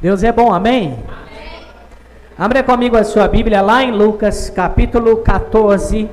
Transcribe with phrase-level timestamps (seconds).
[0.00, 0.92] Deus é bom, amém?
[1.08, 1.66] amém?
[2.38, 6.08] Abra comigo a sua Bíblia lá em Lucas, capítulo 14,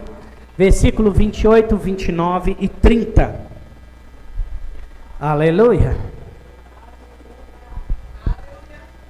[0.58, 3.40] versículo 28, 29 e 30.
[5.20, 5.96] Aleluia.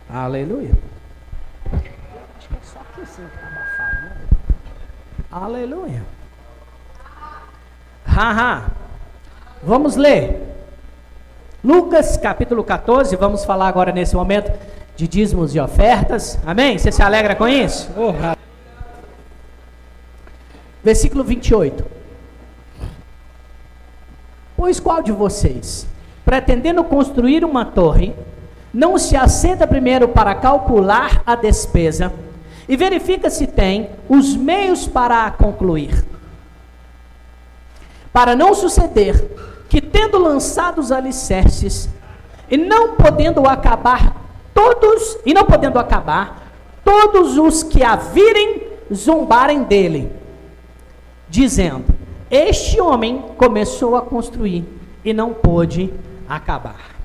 [0.10, 0.72] Aleluia.
[5.31, 6.03] Aleluia.
[8.05, 8.71] Haha.
[9.63, 10.54] Vamos ler.
[11.66, 14.52] Lucas capítulo 14, vamos falar agora nesse momento
[14.96, 16.38] de dízimos e ofertas.
[16.45, 16.77] Amém?
[16.77, 17.89] Você se alegra com isso?
[17.98, 18.13] Oh,
[20.84, 21.84] Versículo 28.
[24.55, 25.88] Pois qual de vocês,
[26.23, 28.13] pretendendo construir uma torre,
[28.72, 32.13] não se assenta primeiro para calcular a despesa
[32.70, 36.05] e verifica se tem os meios para a concluir?
[38.13, 41.89] Para não suceder que tendo lançado os alicerces
[42.49, 44.15] e não podendo acabar
[44.53, 46.45] todos e não podendo acabar
[46.83, 48.63] todos os que a virem
[48.94, 50.11] zombarem dele,
[51.27, 51.85] dizendo:
[52.30, 54.66] Este homem começou a construir
[55.03, 55.94] e não pôde
[56.29, 56.95] acabar.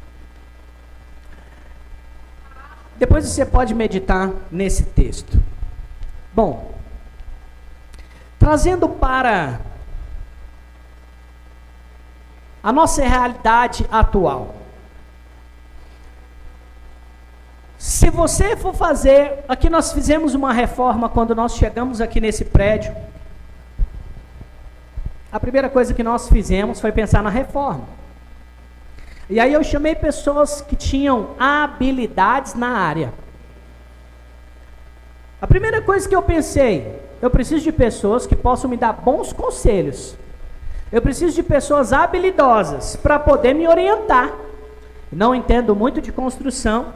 [2.97, 5.43] Depois você pode meditar nesse texto.
[6.35, 6.75] Bom,
[8.39, 9.61] trazendo para
[12.63, 14.55] a nossa realidade atual.
[17.79, 22.95] Se você for fazer, aqui nós fizemos uma reforma quando nós chegamos aqui nesse prédio.
[25.33, 27.85] A primeira coisa que nós fizemos foi pensar na reforma.
[29.31, 33.15] E aí eu chamei pessoas que tinham habilidades na área.
[35.41, 39.33] A primeira coisa que eu pensei, eu preciso de pessoas que possam me dar bons
[39.33, 40.17] conselhos.
[40.93, 44.33] Eu preciso de pessoas habilidosas para poder me orientar.
[45.13, 46.93] Não entendo muito de construção,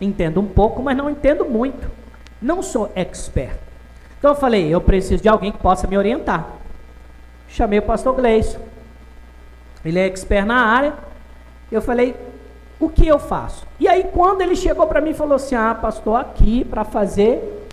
[0.00, 1.90] entendo um pouco, mas não entendo muito.
[2.42, 3.56] Não sou expert.
[4.18, 6.48] Então eu falei, eu preciso de alguém que possa me orientar.
[7.48, 8.58] Chamei o pastor Gleison.
[9.84, 10.94] Ele é expert na área.
[11.70, 12.16] Eu falei,
[12.80, 13.66] o que eu faço?
[13.78, 17.68] E aí quando ele chegou para mim e falou assim, ah, pastor, aqui para fazer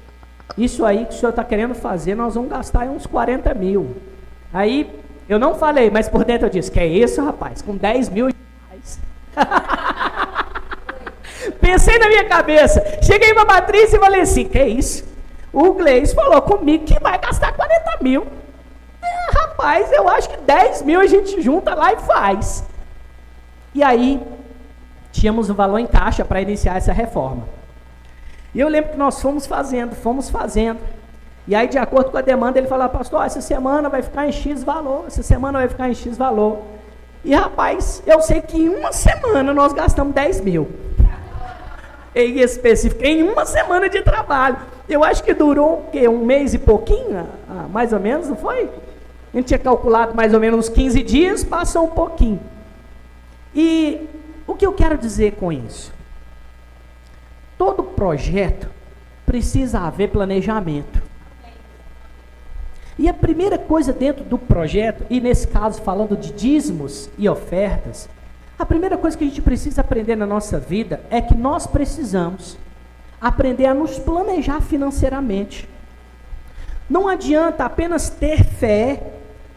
[0.58, 3.96] isso aí que o senhor está querendo fazer, nós vamos gastar uns 40 mil.
[4.54, 5.02] Aí
[5.32, 7.62] eu não falei, mas por dentro eu disse: Que é isso, rapaz?
[7.62, 9.00] Com 10 mil reais.
[11.62, 12.84] Pensei na minha cabeça.
[13.02, 15.10] Cheguei para Patrícia e falei assim: Que é isso?
[15.54, 18.28] O Gleis falou comigo que vai gastar 40 mil.
[19.02, 22.66] É, rapaz, eu acho que 10 mil a gente junta lá e faz.
[23.74, 24.22] E aí,
[25.14, 27.48] tínhamos o um valor em caixa para iniciar essa reforma.
[28.54, 30.80] E eu lembro que nós fomos fazendo, fomos fazendo.
[31.48, 34.32] E aí, de acordo com a demanda, ele fala, pastor, essa semana vai ficar em
[34.32, 36.60] X valor, essa semana vai ficar em X valor.
[37.24, 40.70] E rapaz, eu sei que em uma semana nós gastamos 10 mil.
[42.14, 44.58] Em específico, em uma semana de trabalho.
[44.88, 46.08] Eu acho que durou o quê?
[46.08, 48.70] Um mês e pouquinho, ah mais ou menos, não foi?
[49.34, 52.40] A gente tinha calculado mais ou menos uns 15 dias, passou um pouquinho.
[53.56, 54.10] E
[54.46, 55.94] o que eu quero dizer com isso?
[57.58, 58.68] Todo projeto
[59.26, 61.11] precisa haver planejamento.
[63.02, 68.08] E a primeira coisa dentro do projeto, e nesse caso falando de dízimos e ofertas,
[68.60, 72.60] a primeira coisa que a gente precisa aprender na nossa vida é que nós precisamos
[73.20, 75.68] aprender a nos planejar financeiramente.
[76.88, 79.02] Não adianta apenas ter fé,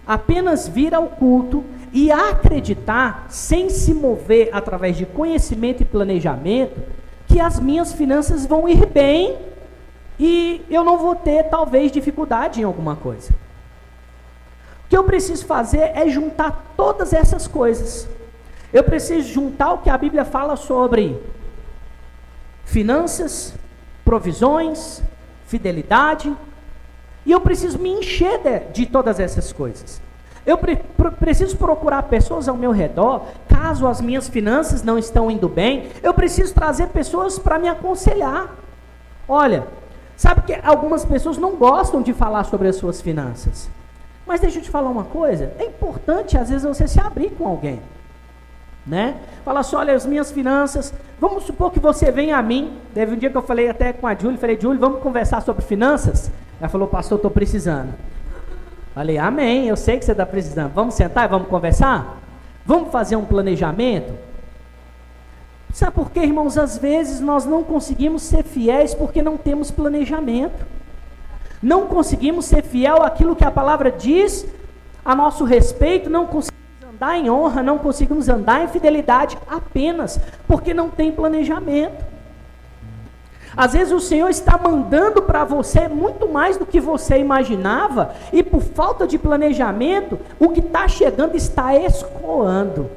[0.07, 1.63] apenas vir ao culto
[1.93, 6.81] e acreditar sem se mover através de conhecimento e planejamento
[7.27, 9.37] que as minhas finanças vão ir bem
[10.19, 13.33] e eu não vou ter, talvez, dificuldade em alguma coisa.
[14.85, 18.09] O que eu preciso fazer é juntar todas essas coisas.
[18.73, 21.21] Eu preciso juntar o que a Bíblia fala sobre
[22.65, 23.55] finanças,
[24.05, 25.03] provisões,
[25.47, 26.35] fidelidade,
[27.27, 30.01] e eu preciso me encher de, de todas essas coisas.
[30.47, 30.77] Eu pre
[31.19, 36.13] preciso procurar pessoas ao meu redor, caso as minhas finanças não estão indo bem, eu
[36.13, 38.55] preciso trazer pessoas para me aconselhar.
[39.27, 39.67] Olha,
[40.17, 43.69] Sabe que algumas pessoas não gostam de falar sobre as suas finanças.
[44.27, 47.47] Mas deixa eu te falar uma coisa, é importante às vezes você se abrir com
[47.47, 47.81] alguém.
[48.87, 49.17] Né?
[49.45, 53.19] Falar assim, olha, as minhas finanças, vamos supor que você venha a mim, teve um
[53.19, 56.31] dia que eu falei até com a Júlia, falei, Júlia, vamos conversar sobre finanças?
[56.61, 57.95] Ela falou, pastor, estou precisando.
[58.95, 60.73] Falei, amém, eu sei que você está precisando.
[60.73, 62.19] Vamos sentar e vamos conversar?
[62.65, 64.13] Vamos fazer um planejamento?
[65.75, 66.57] Sabe por quê, irmãos?
[66.57, 70.65] Às vezes nós não conseguimos ser fiéis porque não temos planejamento.
[71.61, 74.47] Não conseguimos ser fiel àquilo que a palavra diz
[75.05, 80.73] a nosso respeito, não conseguimos andar em honra, não conseguimos andar em fidelidade apenas porque
[80.73, 82.05] não tem planejamento.
[83.57, 88.45] Às vezes o Senhor está mandando para você muito mais do que você imaginava, e
[88.45, 92.89] por falta de planejamento, o que está chegando está escoando.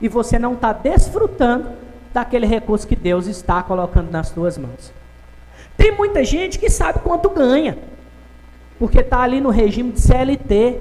[0.00, 1.68] E você não está desfrutando
[2.12, 4.92] daquele recurso que Deus está colocando nas suas mãos.
[5.76, 7.76] Tem muita gente que sabe quanto ganha,
[8.78, 10.80] porque está ali no regime de CLT,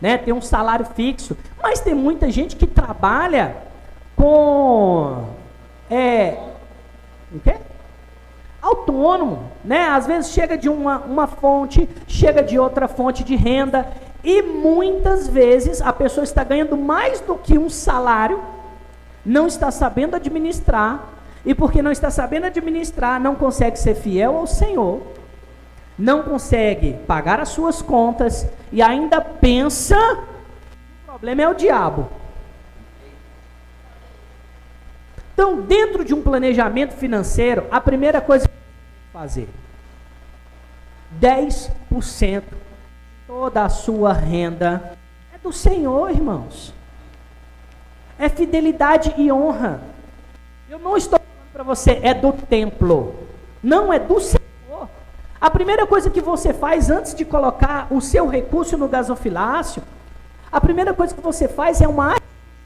[0.00, 0.16] né?
[0.16, 3.56] tem um salário fixo, mas tem muita gente que trabalha
[4.16, 5.28] com.
[5.90, 6.38] É,
[7.32, 7.56] o quê?
[8.64, 9.88] autônomo, né?
[9.88, 13.86] Às vezes chega de uma, uma fonte, chega de outra fonte de renda,
[14.24, 18.42] e muitas vezes a pessoa está ganhando mais do que um salário,
[19.24, 21.10] não está sabendo administrar,
[21.44, 25.02] e porque não está sabendo administrar, não consegue ser fiel ao Senhor,
[25.98, 32.08] não consegue pagar as suas contas e ainda pensa que o problema é o diabo.
[35.34, 38.54] Então, dentro de um planejamento financeiro, a primeira coisa que
[39.12, 39.48] fazer
[41.20, 42.63] 10% de
[43.26, 44.96] toda a sua renda
[45.34, 46.72] é do Senhor, irmãos.
[48.18, 49.80] É fidelidade e honra.
[50.68, 53.14] Eu não estou falando para você, é do templo.
[53.62, 54.88] Não, é do Senhor.
[55.40, 59.82] A primeira coisa que você faz antes de colocar o seu recurso no gasofilácio,
[60.50, 62.16] a primeira coisa que você faz é uma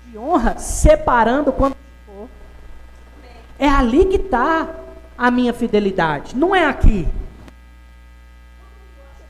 [0.06, 1.76] de honra, separando quando
[3.58, 4.68] é ali que está
[5.16, 7.08] a minha fidelidade, não é aqui.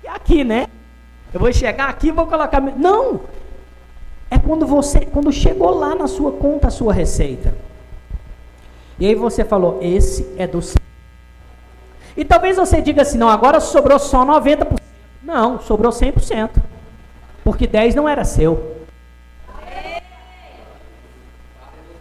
[0.04, 0.66] É aqui, né?
[1.32, 2.60] Eu vou chegar aqui e vou colocar.
[2.60, 3.20] Não!
[4.30, 7.54] É quando você, quando chegou lá na sua conta a sua receita.
[8.98, 10.60] E aí você falou, esse é do.
[12.16, 14.78] E talvez você diga assim, não, agora sobrou só 90%.
[15.22, 16.50] Não, sobrou 100%.
[17.44, 18.76] Porque 10 não era seu.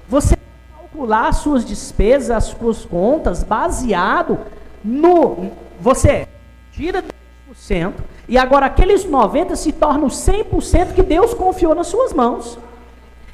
[0.10, 0.36] Você
[0.78, 4.40] calcular suas despesas, as suas contas, baseado
[4.84, 5.52] no.
[5.80, 6.28] Você
[6.72, 7.04] tira
[7.50, 7.94] 10%
[8.28, 12.60] e agora aqueles 90% se tornam 100% que Deus confiou nas suas mãos.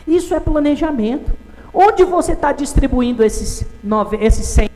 [0.08, 1.32] Isso é planejamento.
[1.74, 4.70] Onde você está distribuindo esses, 9, esses 100%?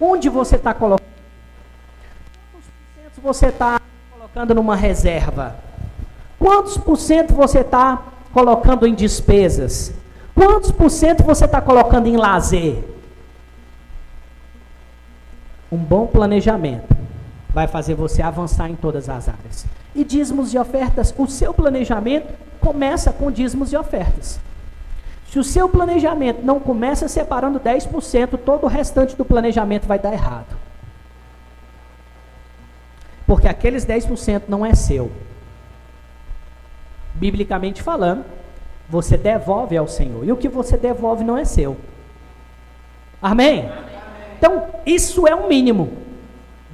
[0.00, 1.02] Onde você está colocando?
[2.52, 3.80] Quantos por cento você está
[4.12, 5.56] colocando numa reserva?
[6.38, 8.02] Quantos por cento você está
[8.32, 9.92] colocando em despesas?
[10.34, 12.84] Quantos por cento você está colocando em lazer?
[15.70, 17.02] Um bom planejamento
[17.52, 19.66] vai fazer você avançar em todas as áreas.
[19.94, 24.40] E dízimos e ofertas, o seu planejamento começa com dízimos e ofertas.
[25.30, 30.12] Se o seu planejamento não começa separando 10%, todo o restante do planejamento vai dar
[30.12, 30.56] errado.
[33.26, 35.10] Porque aqueles 10% não é seu.
[37.14, 38.24] Biblicamente falando,
[38.88, 40.24] você devolve ao Senhor.
[40.24, 41.78] E o que você devolve não é seu.
[43.22, 43.70] Amém?
[44.36, 46.01] Então, isso é o mínimo.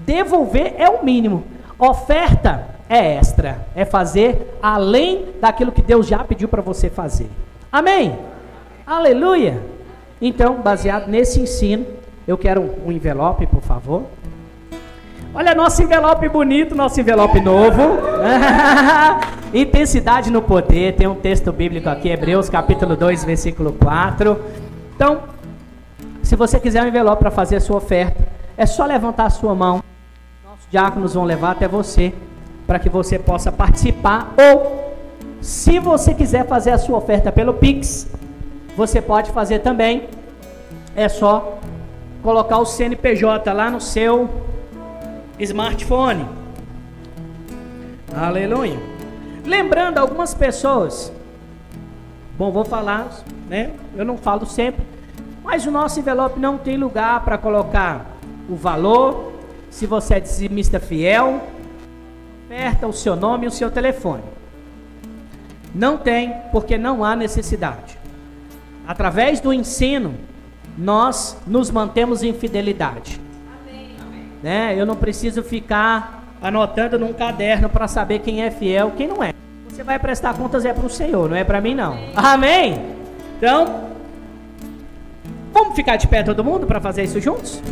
[0.09, 1.45] Devolver é o mínimo.
[1.79, 3.67] Oferta é extra.
[3.77, 7.29] É fazer além daquilo que Deus já pediu para você fazer.
[7.71, 8.19] Amém?
[8.87, 9.63] Aleluia!
[10.19, 11.85] Então, baseado nesse ensino,
[12.27, 14.05] eu quero um envelope, por favor.
[15.35, 17.83] Olha nosso envelope bonito, nosso envelope novo.
[19.53, 20.97] Intensidade no poder.
[20.97, 24.41] Tem um texto bíblico aqui, Hebreus capítulo 2, versículo 4.
[24.97, 25.25] Então,
[26.23, 29.55] se você quiser um envelope para fazer a sua oferta, é só levantar a sua
[29.55, 29.83] mão.
[30.71, 32.13] Diáconos vão levar até você
[32.67, 34.95] para que você possa participar ou
[35.41, 38.09] se você quiser fazer a sua oferta pelo Pix,
[38.77, 40.09] você pode fazer também.
[40.95, 41.59] É só
[42.23, 44.29] colocar o CNPJ lá no seu
[45.39, 46.27] smartphone.
[48.15, 48.79] Aleluia.
[49.45, 51.13] Lembrando algumas pessoas.
[52.37, 53.09] Bom, vou falar,
[53.49, 53.73] né?
[53.97, 54.85] Eu não falo sempre,
[55.43, 58.07] mas o nosso envelope não tem lugar para colocar
[58.49, 59.33] o valor,
[59.79, 61.41] se você é dizimista fiel,
[62.47, 64.25] oferta o seu nome e o seu telefone.
[65.73, 67.97] Não tem, porque não há necessidade.
[68.89, 70.17] Através do ensino,
[70.77, 73.21] nós nos mantemos em fidelidade.
[74.43, 74.75] Né?
[74.77, 79.33] Eu não preciso ficar anotando num caderno para saber quem é fiel, quem não é.
[79.69, 81.97] Você vai prestar contas é para o Senhor, não é para mim não.
[82.17, 82.85] Amém?
[83.37, 83.85] Então,
[85.53, 87.63] vamos ficar de pé todo mundo para fazer isso juntos?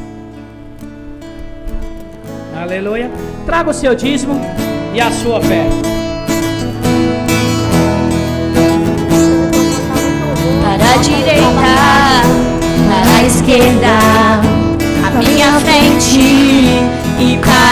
[2.61, 3.11] Aleluia.
[3.45, 4.41] Traga o seu dízimo
[4.95, 5.67] e a sua fé.
[10.63, 11.43] Para a direita,
[12.89, 14.57] para a esquerda
[15.19, 16.19] minha frente
[17.19, 17.66] e para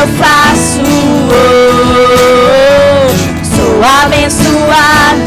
[0.00, 0.80] eu faço.
[3.54, 5.20] Sou abençoado,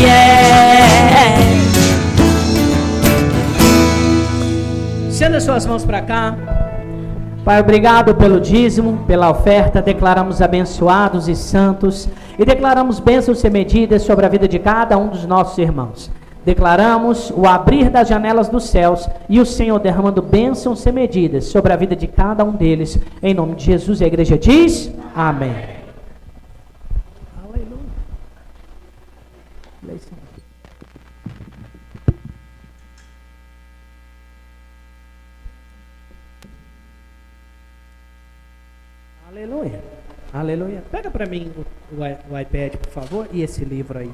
[0.00, 1.36] yeah.
[5.10, 6.36] Sendo as suas mãos para cá.
[7.44, 9.82] Pai, obrigado pelo dízimo, pela oferta.
[9.82, 15.08] Declaramos abençoados e santos e declaramos bênçãos sem medidas sobre a vida de cada um
[15.08, 16.10] dos nossos irmãos.
[16.44, 21.72] Declaramos o abrir das janelas dos céus e o Senhor derramando bênçãos sem medidas sobre
[21.72, 22.98] a vida de cada um deles.
[23.22, 25.82] Em nome de Jesus, e a igreja diz: Amém.
[27.44, 27.92] Aleluia.
[39.28, 39.80] Aleluia.
[40.32, 40.82] Aleluia.
[40.90, 41.60] Pega para mim o,
[41.94, 44.10] o, o, iPad, por favor, e esse livro aí.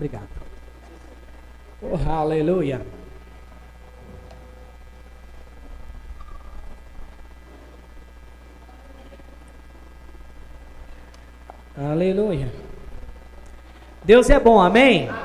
[0.00, 0.30] Obrigado.
[1.82, 2.80] Oh, aleluia.
[11.76, 12.50] Aleluia.
[14.02, 15.10] Deus é bom, amém?
[15.10, 15.20] amém.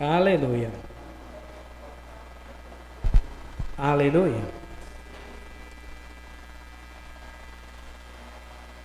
[0.00, 0.72] Aleluia.
[3.78, 4.42] Aleluia.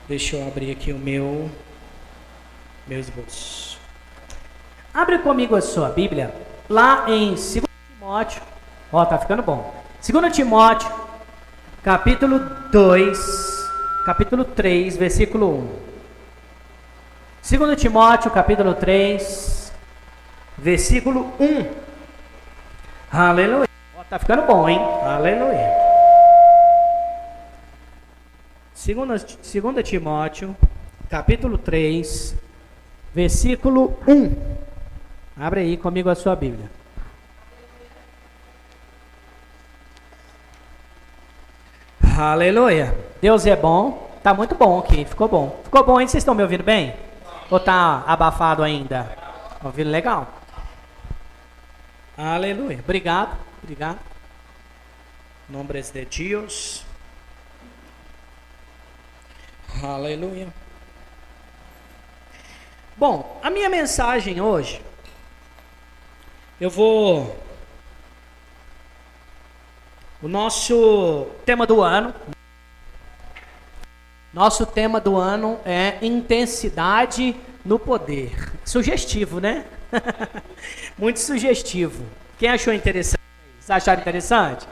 [0.08, 1.50] Deixa eu abrir aqui o meu
[2.90, 3.80] meu esboço.
[4.92, 6.34] Abre comigo a sua Bíblia
[6.68, 7.62] lá em 2
[7.94, 8.42] Timóteo.
[8.92, 9.72] Ó, tá ficando bom.
[10.02, 10.92] 2 Timóteo,
[11.84, 12.40] capítulo
[12.72, 13.70] 2,
[14.08, 15.70] capítulo 3, versículo
[17.48, 17.58] 1.
[17.68, 19.72] 2 Timóteo, capítulo 3,
[20.58, 21.72] versículo 1.
[23.12, 23.70] Aleluia.
[24.10, 24.80] Tá ficando bom, hein?
[25.04, 25.70] Aleluia.
[28.74, 30.58] Segunda, segunda Timóteo,
[31.08, 32.49] capítulo 3,
[33.14, 34.36] versículo 1.
[35.38, 36.70] Abre aí comigo a sua Bíblia.
[42.18, 42.94] Aleluia.
[43.22, 44.10] Deus é bom.
[44.22, 45.06] Tá muito bom aqui.
[45.06, 45.62] Ficou bom.
[45.64, 46.08] Ficou bom, hein?
[46.08, 46.94] Vocês estão me ouvindo bem?
[47.50, 49.10] Ou tá abafado ainda?
[49.64, 50.28] Ouvindo legal?
[52.18, 52.80] Aleluia.
[52.80, 53.38] Obrigado.
[53.64, 54.00] Obrigado.
[55.48, 56.86] Nombres de Deus.
[59.82, 60.48] Aleluia.
[63.00, 64.82] Bom, a minha mensagem hoje,
[66.60, 67.34] eu vou.
[70.22, 72.14] O nosso tema do ano.
[74.34, 78.52] Nosso tema do ano é intensidade no poder.
[78.66, 79.64] Sugestivo, né?
[81.00, 82.04] Muito sugestivo.
[82.38, 83.22] Quem achou interessante?
[83.62, 84.68] Vocês acharam interessante?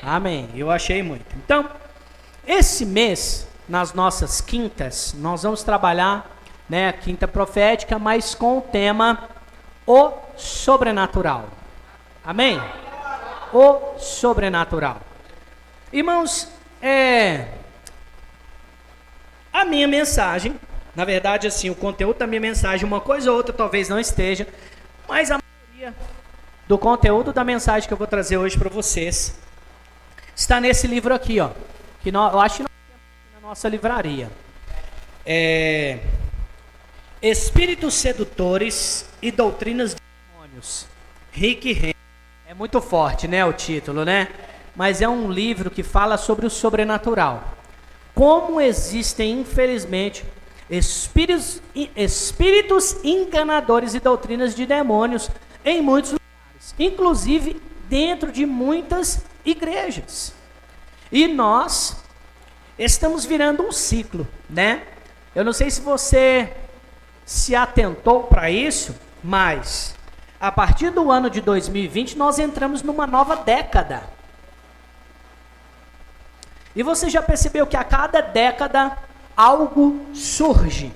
[0.00, 0.48] Amém.
[0.54, 1.26] Eu achei muito.
[1.44, 1.68] Então,
[2.46, 6.33] esse mês, nas nossas quintas, nós vamos trabalhar,
[6.68, 9.28] né, a quinta profética, mas com o tema
[9.86, 11.48] o sobrenatural.
[12.24, 12.60] Amém?
[13.52, 15.00] O sobrenatural.
[15.92, 16.48] Irmãos,
[16.80, 17.48] é
[19.52, 20.58] a minha mensagem,
[20.96, 24.48] na verdade, assim, o conteúdo da minha mensagem, uma coisa ou outra talvez não esteja,
[25.06, 25.94] mas a maioria
[26.66, 29.38] do conteúdo da mensagem que eu vou trazer hoje para vocês
[30.34, 31.50] está nesse livro aqui, ó,
[32.00, 34.28] que nós, eu acho que nós temos na nossa livraria.
[35.24, 36.00] É,
[37.24, 40.00] Espíritos Sedutores e Doutrinas de
[40.30, 40.86] Demônios.
[41.32, 41.96] Rick Henry.
[42.46, 44.28] É muito forte, né, o título, né?
[44.76, 47.42] Mas é um livro que fala sobre o sobrenatural.
[48.14, 50.22] Como existem, infelizmente,
[50.68, 51.62] espíritos,
[51.96, 55.30] espíritos enganadores e doutrinas de demônios
[55.64, 60.34] em muitos lugares inclusive dentro de muitas igrejas.
[61.10, 61.96] E nós
[62.78, 64.82] estamos virando um ciclo, né?
[65.34, 66.52] Eu não sei se você
[67.24, 69.94] se atentou para isso, mas
[70.40, 74.02] a partir do ano de 2020 nós entramos numa nova década.
[76.76, 78.98] E você já percebeu que a cada década
[79.36, 80.92] algo surge.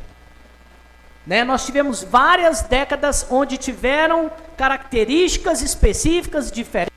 [1.26, 1.44] Né?
[1.44, 6.96] Nós tivemos várias décadas onde tiveram características específicas diferentes,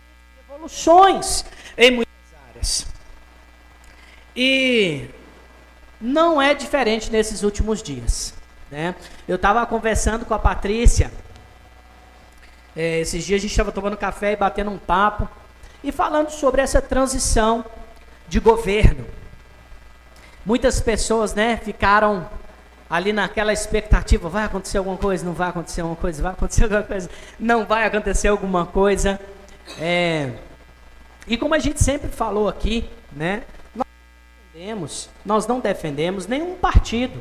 [0.50, 1.46] evoluções
[1.78, 2.14] em muitas
[2.50, 2.88] áreas.
[4.36, 5.10] E
[6.00, 8.41] não é diferente nesses últimos dias.
[8.72, 8.96] Né?
[9.28, 11.12] Eu estava conversando com a Patrícia,
[12.76, 15.28] é, esses dias a gente estava tomando café e batendo um papo,
[15.84, 17.66] e falando sobre essa transição
[18.30, 19.06] de governo.
[20.46, 22.30] Muitas pessoas né, ficaram
[22.90, 26.84] ali naquela expectativa, vai acontecer alguma coisa, não vai acontecer alguma coisa, vai acontecer alguma
[26.84, 27.10] coisa,
[27.40, 29.20] não vai acontecer alguma coisa.
[29.80, 30.32] É,
[31.28, 33.44] e como a gente sempre falou aqui, né,
[33.76, 33.86] nós
[34.54, 37.20] defendemos, nós não defendemos nenhum partido,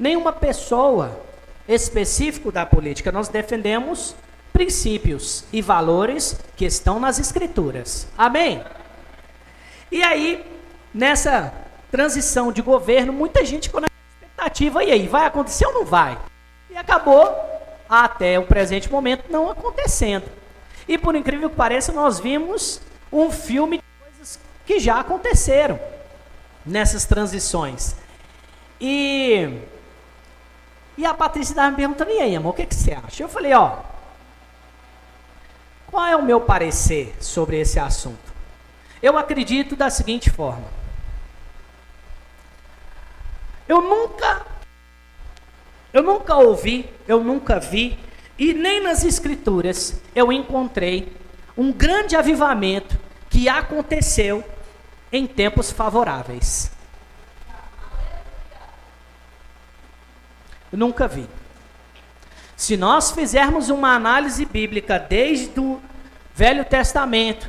[0.00, 1.20] nenhuma pessoa
[1.68, 4.16] específico da política, nós defendemos
[4.50, 8.08] princípios e valores que estão nas escrituras.
[8.16, 8.64] Amém?
[9.92, 10.44] E aí,
[10.92, 11.52] nessa
[11.90, 16.18] transição de governo, muita gente ficou na expectativa, e aí, vai acontecer ou não vai?
[16.70, 17.28] E acabou,
[17.88, 20.24] até o presente momento, não acontecendo.
[20.88, 22.80] E por incrível que pareça, nós vimos
[23.12, 25.78] um filme de coisas que já aconteceram
[26.64, 27.96] nessas transições.
[28.80, 29.60] E,
[30.96, 33.22] e a Patrícia estava me perguntando, e aí, amor, o que, que você acha?
[33.22, 33.78] Eu falei, ó,
[35.90, 38.30] qual é o meu parecer sobre esse assunto?
[39.02, 40.64] Eu acredito da seguinte forma.
[43.66, 44.46] Eu nunca,
[45.92, 47.98] eu nunca ouvi, eu nunca vi,
[48.38, 51.16] e nem nas escrituras eu encontrei
[51.56, 54.44] um grande avivamento que aconteceu
[55.12, 56.72] em tempos favoráveis.
[60.72, 61.28] Nunca vi.
[62.56, 65.80] Se nós fizermos uma análise bíblica desde o
[66.34, 67.48] Velho Testamento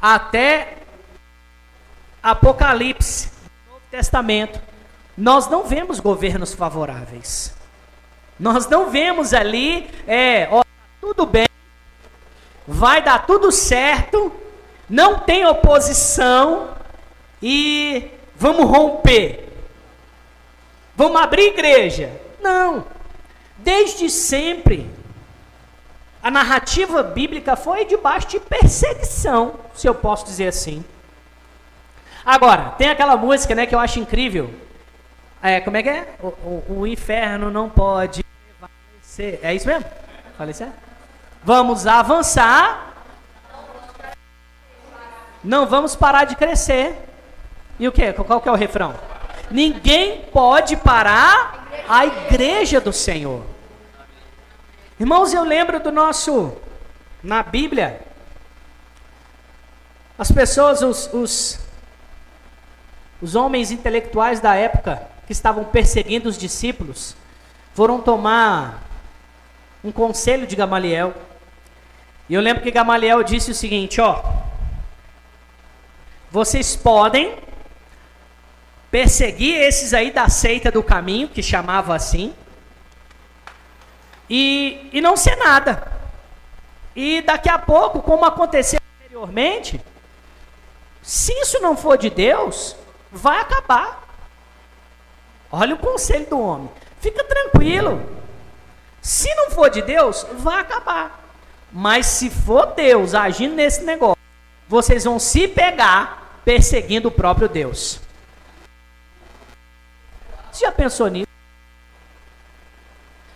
[0.00, 0.78] até
[2.22, 3.30] Apocalipse,
[3.66, 4.60] Novo Testamento,
[5.16, 7.54] nós não vemos governos favoráveis.
[8.38, 10.62] Nós não vemos ali, é, ó,
[11.00, 11.46] tudo bem,
[12.66, 14.32] vai dar tudo certo,
[14.88, 16.74] não tem oposição
[17.42, 19.43] e vamos romper.
[20.96, 22.12] Vamos abrir igreja.
[22.40, 22.84] Não.
[23.58, 24.90] Desde sempre,
[26.22, 30.84] a narrativa bíblica foi debaixo de perseguição, se eu posso dizer assim.
[32.24, 34.52] Agora, tem aquela música né, que eu acho incrível.
[35.42, 36.14] É, como é que é?
[36.22, 38.24] O, o, o inferno não pode
[38.58, 39.38] falecer.
[39.42, 39.84] É isso mesmo?
[40.38, 40.68] Falecer?
[41.42, 42.94] Vamos avançar.
[45.42, 46.96] Não vamos parar de crescer.
[47.78, 48.12] E o que?
[48.14, 48.94] Qual que é o refrão?
[49.50, 53.44] Ninguém pode parar a igreja do Senhor.
[54.98, 56.56] Irmãos, eu lembro do nosso,
[57.22, 58.00] na Bíblia,
[60.16, 61.58] as pessoas, os, os,
[63.20, 67.16] os homens intelectuais da época que estavam perseguindo os discípulos,
[67.74, 68.84] foram tomar
[69.82, 71.12] um conselho de Gamaliel.
[72.28, 74.22] E eu lembro que Gamaliel disse o seguinte: ó,
[76.30, 77.36] vocês podem
[78.94, 82.32] perseguir esses aí da seita do caminho, que chamava assim,
[84.30, 85.90] e, e não ser nada.
[86.94, 89.80] E daqui a pouco, como aconteceu anteriormente,
[91.02, 92.76] se isso não for de Deus,
[93.10, 94.06] vai acabar.
[95.50, 96.70] Olha o conselho do homem.
[97.00, 98.00] Fica tranquilo.
[99.02, 101.20] Se não for de Deus, vai acabar.
[101.72, 104.22] Mas se for Deus agindo nesse negócio,
[104.68, 108.03] vocês vão se pegar perseguindo o próprio Deus.
[110.54, 111.26] Você já pensou nisso?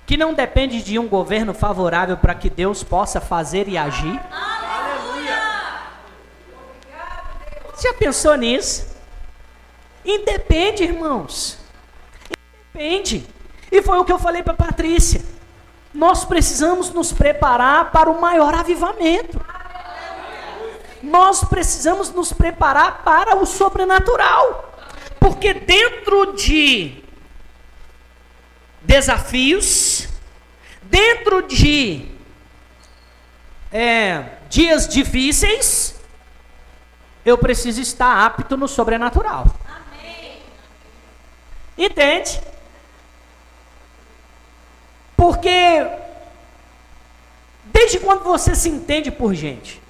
[0.07, 4.20] Que não depende de um governo favorável para que Deus possa fazer e agir?
[4.31, 5.40] Aleluia!
[7.74, 8.96] Você já pensou nisso?
[10.04, 11.59] Independe, irmãos.
[12.72, 13.26] Independe.
[13.72, 15.20] E foi o que eu falei para Patrícia.
[15.92, 19.44] Nós precisamos nos preparar para o maior avivamento.
[21.02, 24.72] Nós precisamos nos preparar para o sobrenatural.
[25.18, 27.08] Porque dentro de
[28.88, 30.09] desafios,
[30.81, 32.09] dentro de
[33.70, 35.94] é, dias difíceis,
[37.22, 39.44] eu preciso estar apto no sobrenatural.
[39.66, 40.40] Amém.
[41.77, 42.40] Entende?
[45.14, 45.87] Porque
[47.66, 49.83] desde quando você se entende por gente?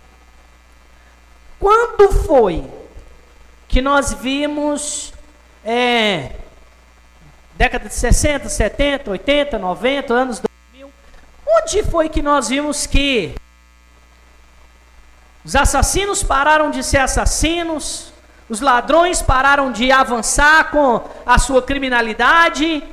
[1.61, 2.69] Quando foi
[3.69, 5.13] que nós vimos
[5.65, 6.33] é,
[7.59, 10.41] década de 60, 70, 80, 90, anos
[10.73, 10.93] 2000.
[11.45, 13.35] Onde foi que nós vimos que
[15.45, 18.13] os assassinos pararam de ser assassinos,
[18.49, 22.85] os ladrões pararam de avançar com a sua criminalidade?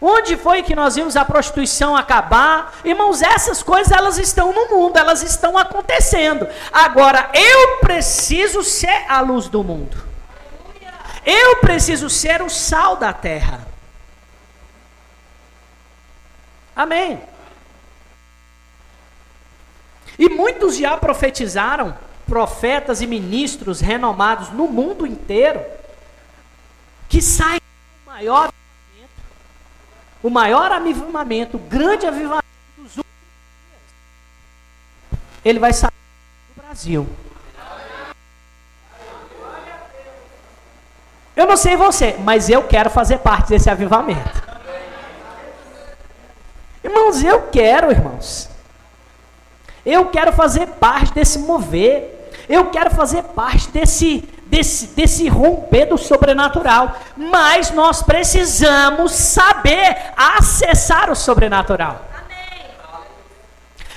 [0.00, 2.74] Onde foi que nós vimos a prostituição acabar?
[2.84, 6.48] Irmãos, essas coisas elas estão no mundo, elas estão acontecendo.
[6.72, 10.07] Agora, eu preciso ser a luz do mundo.
[11.24, 13.66] Eu preciso ser o sal da terra.
[16.74, 17.20] Amém.
[20.18, 25.64] E muitos já profetizaram, profetas e ministros renomados no mundo inteiro,
[27.08, 29.22] que sai o maior avivamento,
[30.22, 32.44] o maior avivamento, o grande avivamento
[32.76, 33.82] dos últimos dias.
[35.44, 35.90] Ele vai sair
[36.54, 37.08] do Brasil.
[41.38, 44.42] Eu não sei você, mas eu quero fazer parte desse avivamento.
[46.82, 48.50] Irmãos, eu quero, irmãos.
[49.86, 52.32] Eu quero fazer parte desse mover.
[52.48, 56.98] Eu quero fazer parte desse, desse, desse romper do sobrenatural.
[57.16, 62.04] Mas nós precisamos saber acessar o sobrenatural.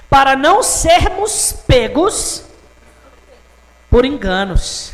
[0.08, 2.44] Para não sermos pegos
[3.90, 4.91] por enganos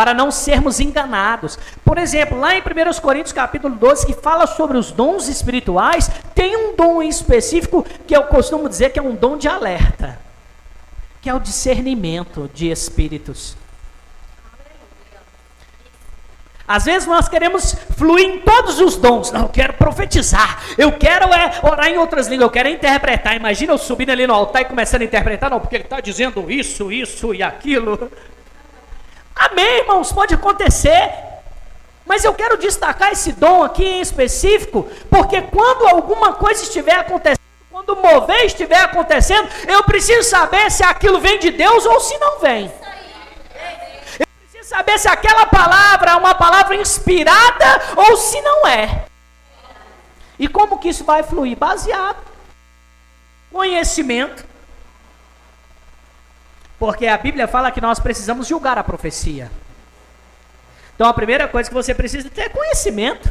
[0.00, 1.58] para não sermos enganados.
[1.84, 6.56] Por exemplo, lá em 1 Coríntios capítulo 12, que fala sobre os dons espirituais, tem
[6.56, 10.18] um dom específico que eu costumo dizer que é um dom de alerta,
[11.20, 13.54] que é o discernimento de espíritos.
[16.66, 19.30] Às vezes nós queremos fluir em todos os dons.
[19.30, 20.62] Não, eu quero profetizar.
[20.78, 22.46] Eu quero é orar em outras línguas.
[22.46, 23.36] Eu quero interpretar.
[23.36, 25.50] Imagina eu subindo ali no altar e começando a interpretar.
[25.50, 28.10] Não, porque ele está dizendo isso, isso e aquilo.
[29.40, 31.14] Amém, irmãos, pode acontecer.
[32.04, 37.40] Mas eu quero destacar esse dom aqui em específico, porque quando alguma coisa estiver acontecendo,
[37.70, 42.40] quando mover estiver acontecendo, eu preciso saber se aquilo vem de Deus ou se não
[42.40, 42.70] vem.
[44.18, 49.06] Eu preciso saber se aquela palavra é uma palavra inspirada ou se não é.
[50.38, 51.56] E como que isso vai fluir?
[51.56, 52.30] Baseado
[53.50, 54.44] conhecimento
[56.80, 59.50] porque a Bíblia fala que nós precisamos julgar a profecia.
[60.94, 63.30] Então a primeira coisa que você precisa ter é conhecimento.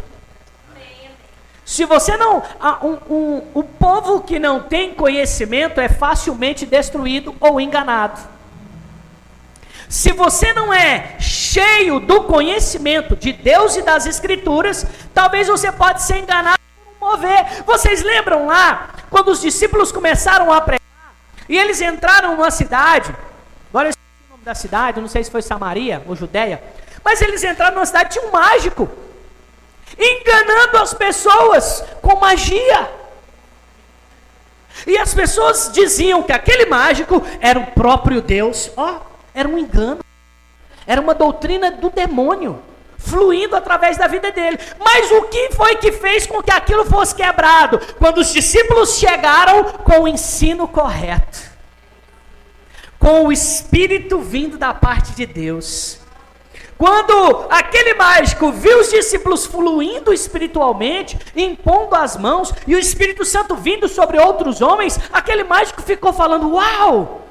[1.65, 2.43] Se você não.
[2.83, 8.19] Um, um, o povo que não tem conhecimento é facilmente destruído ou enganado.
[9.87, 16.03] Se você não é cheio do conhecimento de Deus e das Escrituras, talvez você pode
[16.03, 16.59] ser enganado
[16.99, 17.63] por mover.
[17.65, 20.81] Vocês lembram lá, quando os discípulos começaram a pregar,
[21.47, 23.15] e eles entraram numa cidade,
[23.69, 26.61] Agora eu esqueci o nome da cidade, não sei se foi Samaria ou Judéia.
[27.05, 28.89] Mas eles entraram numa cidade, tinha um mágico,
[29.97, 32.89] enganando as pessoas com magia.
[34.87, 38.71] E as pessoas diziam que aquele mágico era o próprio Deus.
[38.75, 38.99] Ó,
[39.35, 39.99] era um engano.
[40.87, 42.59] Era uma doutrina do demônio,
[42.97, 44.57] fluindo através da vida dele.
[44.83, 47.79] Mas o que foi que fez com que aquilo fosse quebrado?
[47.99, 51.48] Quando os discípulos chegaram com o ensino correto
[52.99, 55.99] com o Espírito vindo da parte de Deus.
[56.77, 63.55] Quando aquele mágico viu os discípulos fluindo espiritualmente, impondo as mãos, e o Espírito Santo
[63.55, 67.27] vindo sobre outros homens, aquele mágico ficou falando: Uau,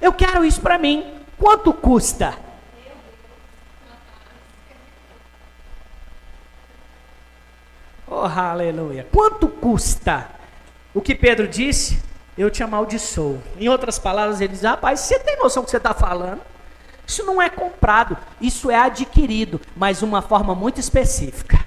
[0.00, 1.12] eu quero isso para mim.
[1.38, 2.36] Quanto custa?
[8.06, 9.08] Oh, aleluia.
[9.10, 10.30] Quanto custa?
[10.94, 12.03] O que Pedro disse?
[12.36, 13.42] Eu te amaldiçoo.
[13.58, 16.40] Em outras palavras, ele diz: rapaz, você tem noção do que você está falando?
[17.06, 21.64] Isso não é comprado, isso é adquirido, mas uma forma muito específica.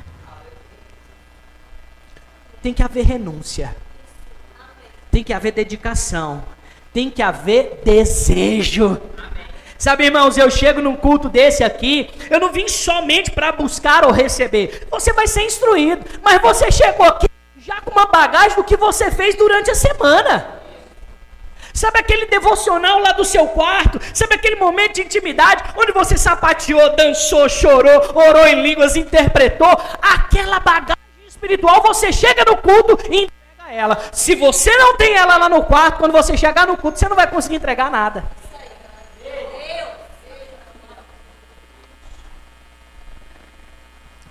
[2.62, 3.76] Tem que haver renúncia,
[5.12, 6.44] tem que haver dedicação,
[6.92, 9.00] tem que haver desejo.
[9.78, 14.12] Sabe, irmãos, eu chego num culto desse aqui, eu não vim somente para buscar ou
[14.12, 14.88] receber.
[14.90, 17.28] Você vai ser instruído, mas você chegou aqui
[17.60, 20.57] já com uma bagagem do que você fez durante a semana.
[21.78, 24.00] Sabe aquele devocional lá do seu quarto?
[24.12, 29.70] Sabe aquele momento de intimidade onde você sapateou, dançou, chorou, orou em línguas, interpretou?
[30.02, 33.96] Aquela bagagem espiritual, você chega no culto e entrega ela.
[34.12, 37.16] Se você não tem ela lá no quarto, quando você chegar no culto, você não
[37.16, 38.26] vai conseguir entregar nada.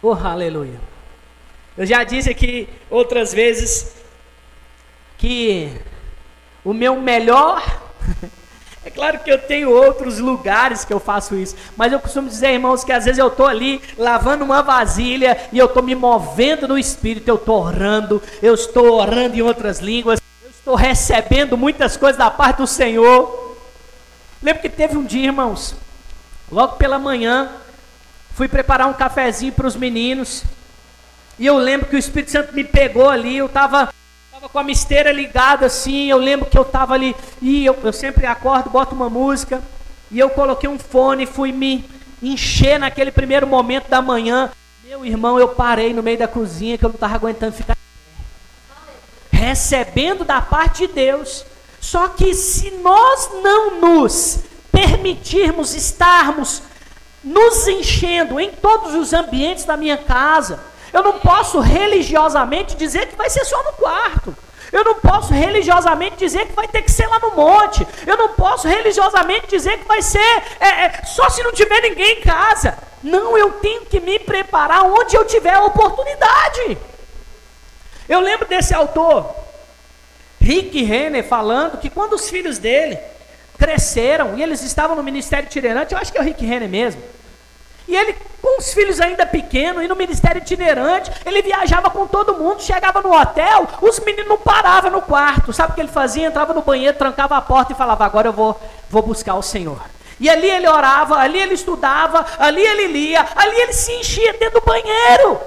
[0.02, 0.80] Oh, aleluia.
[1.78, 3.94] Eu já disse aqui outras vezes
[5.16, 5.80] que
[6.66, 7.62] o meu melhor.
[8.84, 12.52] É claro que eu tenho outros lugares que eu faço isso, mas eu costumo dizer,
[12.52, 16.68] irmãos, que às vezes eu estou ali lavando uma vasilha e eu estou me movendo
[16.68, 21.96] no espírito, eu estou orando, eu estou orando em outras línguas, eu estou recebendo muitas
[21.96, 23.56] coisas da parte do Senhor.
[24.40, 25.74] Lembro que teve um dia, irmãos,
[26.48, 27.50] logo pela manhã,
[28.36, 30.44] fui preparar um cafezinho para os meninos,
[31.40, 33.92] e eu lembro que o Espírito Santo me pegou ali, eu estava
[34.36, 37.90] Estava com a misteira ligada assim, eu lembro que eu estava ali, e eu, eu
[37.90, 39.62] sempre acordo, boto uma música,
[40.10, 41.88] e eu coloquei um fone, fui me
[42.22, 44.52] encher naquele primeiro momento da manhã.
[44.84, 47.74] Meu irmão, eu parei no meio da cozinha que eu não estava aguentando ficar
[49.32, 51.46] recebendo da parte de Deus.
[51.80, 56.60] Só que se nós não nos permitirmos estarmos
[57.24, 60.60] nos enchendo em todos os ambientes da minha casa,
[60.96, 64.34] eu não posso religiosamente dizer que vai ser só no quarto.
[64.72, 67.86] Eu não posso religiosamente dizer que vai ter que ser lá no monte.
[68.06, 72.18] Eu não posso religiosamente dizer que vai ser é, é, só se não tiver ninguém
[72.18, 72.78] em casa.
[73.02, 76.78] Não, eu tenho que me preparar onde eu tiver a oportunidade.
[78.08, 79.36] Eu lembro desse autor,
[80.40, 82.98] Rick Renner, falando que quando os filhos dele
[83.58, 87.02] cresceram e eles estavam no ministério itinerante, eu acho que é o Rick Renner mesmo.
[87.88, 92.34] E ele, com os filhos ainda pequenos, e no ministério itinerante, ele viajava com todo
[92.34, 95.52] mundo, chegava no hotel, os meninos não paravam no quarto.
[95.52, 96.26] Sabe o que ele fazia?
[96.26, 99.80] Entrava no banheiro, trancava a porta e falava: Agora eu vou, vou buscar o Senhor.
[100.18, 104.60] E ali ele orava, ali ele estudava, ali ele lia, ali ele se enchia dentro
[104.60, 105.38] do banheiro.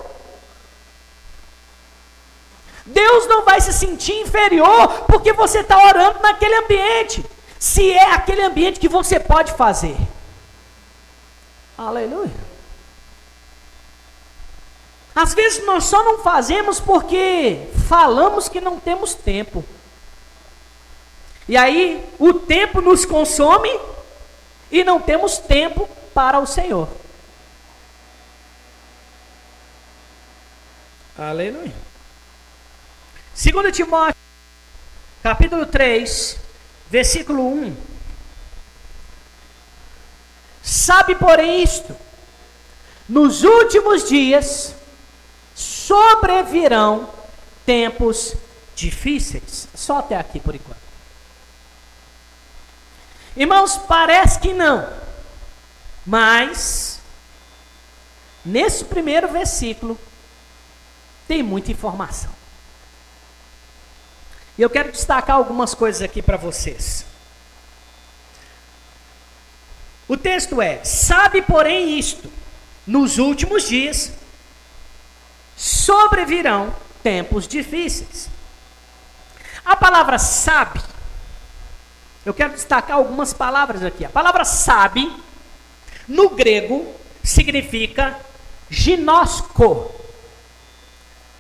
[2.85, 7.25] Deus não vai se sentir inferior porque você está orando naquele ambiente,
[7.59, 9.97] se é aquele ambiente que você pode fazer.
[11.79, 12.29] Aleluia.
[15.15, 19.63] Às vezes nós só não fazemos porque falamos que não temos tempo.
[21.47, 23.69] E aí o tempo nos consome
[24.69, 26.89] e não temos tempo para o Senhor.
[31.17, 31.73] Aleluia.
[33.41, 34.15] 2 Timóteo,
[35.23, 36.37] capítulo 3,
[36.89, 37.88] versículo 1.
[40.69, 41.95] Sabe, porém, isto:
[43.07, 44.75] nos últimos dias
[45.55, 47.09] sobrevirão
[47.65, 48.35] tempos
[48.75, 49.67] difíceis.
[49.73, 50.77] Só até aqui por enquanto.
[53.35, 54.87] Irmãos, parece que não,
[56.05, 56.99] mas
[58.45, 59.99] nesse primeiro versículo
[61.27, 62.31] tem muita informação.
[64.55, 67.08] E eu quero destacar algumas coisas aqui para vocês.
[70.09, 72.29] O texto é: Sabe, porém, isto:
[72.85, 74.11] nos últimos dias
[75.55, 78.27] sobrevirão tempos difíceis.
[79.63, 80.81] A palavra sabe,
[82.25, 84.03] eu quero destacar algumas palavras aqui.
[84.03, 85.13] A palavra sabe,
[86.07, 86.91] no grego,
[87.23, 88.19] significa
[88.69, 89.93] ginosco.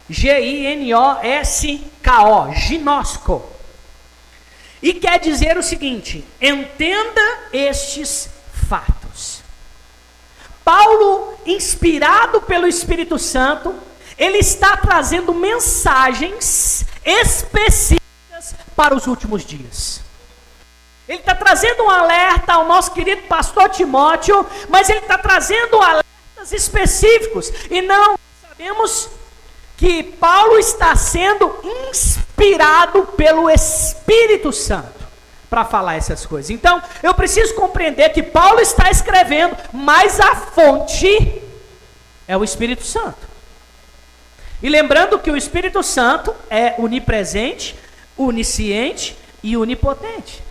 [0.09, 0.51] G-I-N-O-S-K-O,
[2.53, 3.43] ginosco.
[4.81, 8.29] E quer dizer o seguinte: entenda estes
[8.69, 9.41] fatos.
[10.63, 13.73] Paulo, inspirado pelo Espírito Santo,
[14.17, 20.01] ele está trazendo mensagens específicas para os últimos dias.
[21.07, 26.51] Ele está trazendo um alerta ao nosso querido pastor Timóteo, mas ele está trazendo alertas
[26.51, 27.51] específicos.
[27.71, 28.15] E não
[28.47, 29.09] sabemos
[29.75, 31.51] que Paulo está sendo
[31.89, 34.98] inspirado pelo Espírito Santo
[35.49, 36.51] para falar essas coisas.
[36.51, 41.41] Então, eu preciso compreender que Paulo está escrevendo, mas a fonte
[42.27, 43.27] é o Espírito Santo.
[44.61, 47.75] E lembrando que o Espírito Santo é onipresente,
[48.17, 50.43] onisciente e onipotente.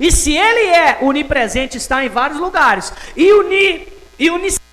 [0.00, 4.65] E se ele é onipresente, está em vários lugares, e, uni, e onisciente,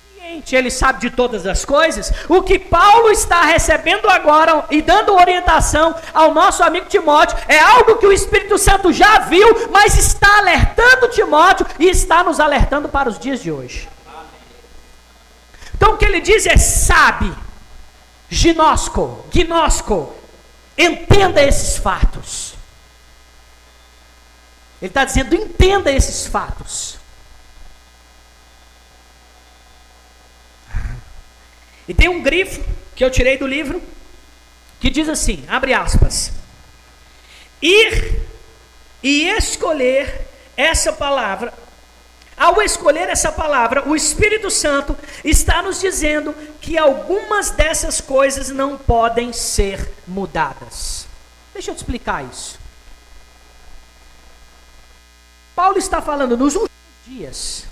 [0.52, 2.12] ele sabe de todas as coisas.
[2.28, 7.96] O que Paulo está recebendo agora e dando orientação ao nosso amigo Timóteo é algo
[7.96, 13.08] que o Espírito Santo já viu, mas está alertando Timóteo e está nos alertando para
[13.08, 13.88] os dias de hoje.
[15.74, 17.32] Então o que ele diz é: sabe,
[18.28, 20.14] ginosco, gnosco,
[20.78, 22.54] entenda esses fatos.
[24.80, 26.93] Ele está dizendo: entenda esses fatos.
[31.88, 32.62] E tem um grifo
[32.94, 33.82] que eu tirei do livro
[34.80, 36.32] que diz assim, abre aspas:
[37.60, 38.20] Ir
[39.02, 41.52] e escolher essa palavra.
[42.36, 48.76] Ao escolher essa palavra, o Espírito Santo está nos dizendo que algumas dessas coisas não
[48.76, 51.06] podem ser mudadas.
[51.52, 52.58] Deixa eu te explicar isso.
[55.54, 56.70] Paulo está falando nos últimos
[57.06, 57.66] dias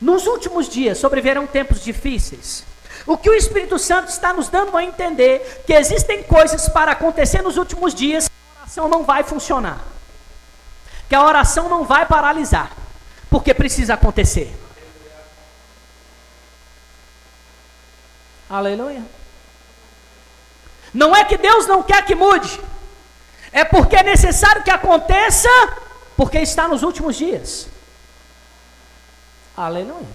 [0.00, 2.64] nos últimos dias sobreverão tempos difíceis.
[3.06, 7.40] O que o Espírito Santo está nos dando a entender que existem coisas para acontecer
[7.40, 9.80] nos últimos dias que a oração não vai funcionar.
[11.08, 12.72] Que a oração não vai paralisar,
[13.30, 14.52] porque precisa acontecer.
[18.50, 19.02] Aleluia.
[20.92, 22.60] Não é que Deus não quer que mude,
[23.52, 25.48] é porque é necessário que aconteça,
[26.16, 27.68] porque está nos últimos dias.
[29.56, 30.06] Aleluia.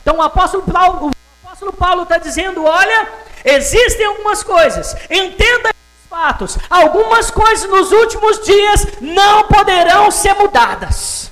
[0.00, 3.08] Então o apóstolo Paulo, está dizendo: olha,
[3.44, 11.30] existem algumas coisas, entenda esses fatos, algumas coisas nos últimos dias não poderão ser mudadas.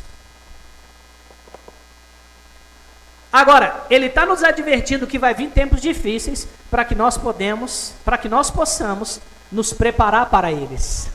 [3.32, 8.16] Agora, ele está nos advertindo que vai vir tempos difíceis para que nós podemos, para
[8.16, 9.20] que nós possamos
[9.52, 11.10] nos preparar para eles.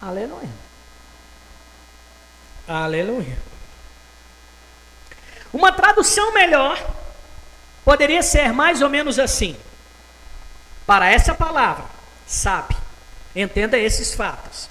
[0.00, 0.48] Aleluia.
[2.66, 3.47] Aleluia.
[5.58, 6.80] Uma tradução melhor
[7.84, 9.56] poderia ser mais ou menos assim:
[10.86, 11.84] para essa palavra,
[12.24, 12.76] sabe,
[13.34, 14.70] entenda esses fatos.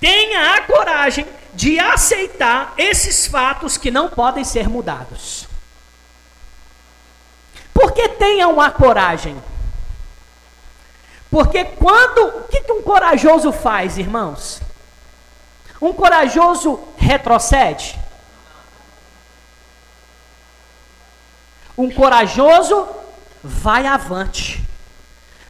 [0.00, 5.46] tenha a coragem de aceitar esses fatos que não podem ser mudados.
[7.74, 9.36] Por que tenham a coragem?
[11.30, 12.28] Porque quando.
[12.28, 14.62] O que um corajoso faz, irmãos?
[15.82, 18.03] Um corajoso retrocede?
[21.76, 22.88] Um corajoso
[23.42, 24.62] vai avante.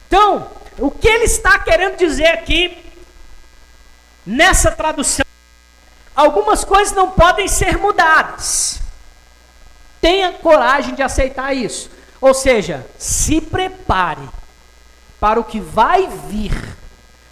[0.06, 2.76] Então, o que ele está querendo dizer aqui,
[4.24, 5.24] nessa tradução,
[6.14, 8.80] algumas coisas não podem ser mudadas.
[10.00, 11.90] Tenha coragem de aceitar isso.
[12.20, 14.28] Ou seja, se prepare
[15.20, 16.76] para o que vai vir.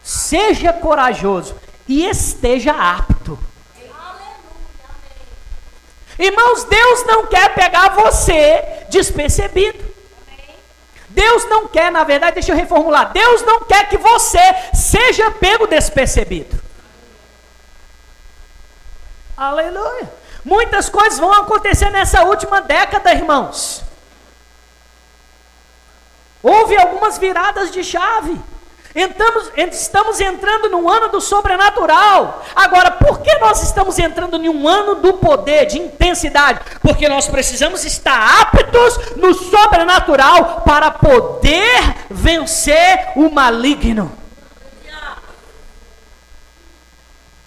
[0.03, 1.55] Seja corajoso
[1.87, 3.39] e esteja apto.
[6.19, 9.93] Irmãos, Deus não quer pegar você despercebido.
[11.09, 13.13] Deus não quer, na verdade, deixa eu reformular.
[13.13, 14.41] Deus não quer que você
[14.73, 16.61] seja pego despercebido.
[19.37, 20.11] Aleluia.
[20.45, 23.83] Muitas coisas vão acontecer nessa última década, irmãos.
[26.43, 28.41] Houve algumas viradas de chave.
[28.95, 32.45] Entramos, estamos entrando no ano do sobrenatural.
[32.55, 36.61] Agora, por que nós estamos entrando em um ano do poder, de intensidade?
[36.81, 44.13] Porque nós precisamos estar aptos no sobrenatural para poder vencer o maligno.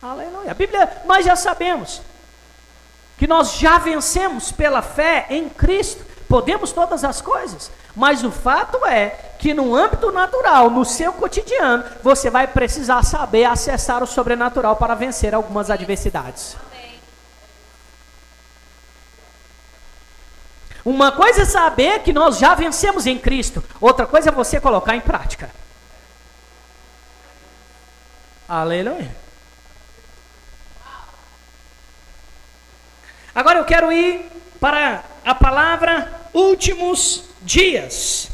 [0.01, 0.51] Aleluia.
[0.51, 2.01] A Bíblia, nós já sabemos
[3.17, 6.05] que nós já vencemos pela fé em Cristo.
[6.36, 7.71] Podemos todas as coisas.
[7.95, 9.08] Mas o fato é
[9.39, 14.95] que no âmbito natural, no seu cotidiano, você vai precisar saber acessar o sobrenatural para
[14.95, 16.58] vencer algumas adversidades.
[20.84, 24.93] Uma coisa é saber que nós já vencemos em Cristo, outra coisa é você colocar
[24.93, 25.50] em prática.
[28.45, 29.15] Aleluia.
[33.34, 38.30] Agora eu quero ir para a palavra últimos dias.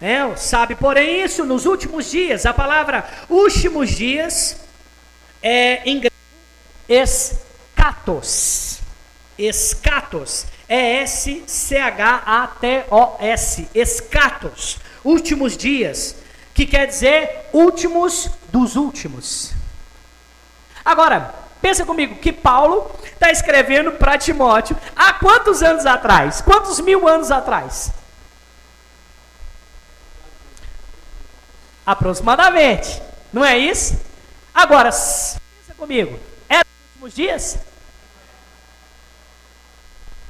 [0.00, 4.56] É, sabe, porém, isso nos últimos dias, a palavra últimos dias
[5.42, 6.10] é em grego
[6.88, 8.80] escatos.
[9.38, 10.46] Escatos.
[10.68, 12.08] É S-C-H-A-T-O-S.
[13.74, 14.78] Escatos.
[15.04, 16.16] Últimos dias.
[16.52, 19.52] Que quer dizer últimos dos últimos.
[20.84, 26.40] Agora, pensa comigo que Paulo está escrevendo para Timóteo há quantos anos atrás?
[26.40, 27.90] Quantos mil anos atrás?
[31.84, 33.00] Aproximadamente.
[33.32, 34.00] Não é isso?
[34.54, 35.40] Agora, pensa
[35.76, 36.18] comigo.
[36.48, 37.58] É nos últimos dias?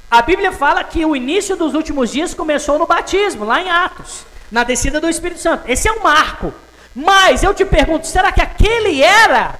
[0.09, 4.25] A Bíblia fala que o início dos últimos dias começou no batismo, lá em Atos,
[4.51, 5.63] na descida do Espírito Santo.
[5.69, 6.53] Esse é um marco.
[6.93, 9.57] Mas eu te pergunto, será que aquele era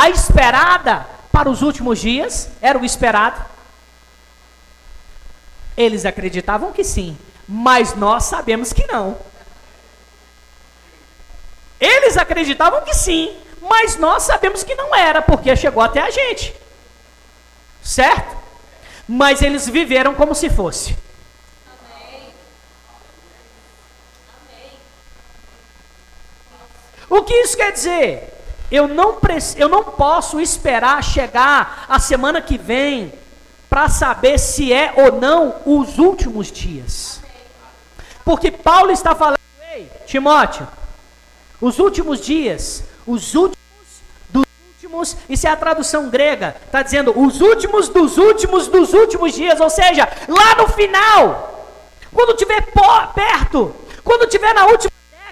[0.00, 2.48] a esperada para os últimos dias?
[2.62, 3.44] Era o esperado?
[5.76, 9.18] Eles acreditavam que sim, mas nós sabemos que não.
[11.78, 16.54] Eles acreditavam que sim, mas nós sabemos que não era, porque chegou até a gente.
[17.82, 18.38] Certo?
[19.06, 20.96] Mas eles viveram como se fosse.
[27.10, 28.29] O que isso quer dizer?
[28.70, 29.16] Eu não,
[29.56, 33.12] eu não posso esperar chegar a semana que vem
[33.68, 37.20] para saber se é ou não os últimos dias.
[38.24, 39.38] Porque Paulo está falando,
[39.74, 40.66] ei, Timóteo,
[41.60, 43.58] os últimos dias, os últimos
[44.28, 49.34] dos últimos, isso é a tradução grega, está dizendo os últimos dos últimos dos últimos
[49.34, 51.68] dias, ou seja, lá no final,
[52.12, 52.66] quando estiver
[53.14, 54.90] perto, quando estiver na última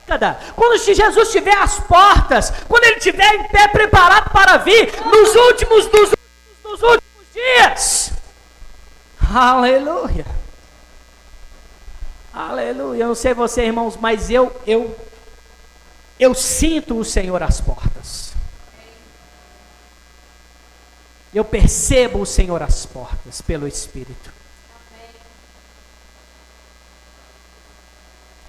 [0.08, 5.34] década, quando Jesus estiver às portas, quando ele estiver em pé preparado para vir, nos
[5.34, 6.10] últimos dos
[6.62, 8.12] dos últimos dias.
[9.34, 10.26] Aleluia.
[12.32, 13.02] Aleluia.
[13.02, 14.96] Eu não sei você, irmãos, mas eu eu
[16.18, 18.32] eu sinto o Senhor às portas.
[21.34, 24.37] Eu percebo o Senhor às portas pelo Espírito.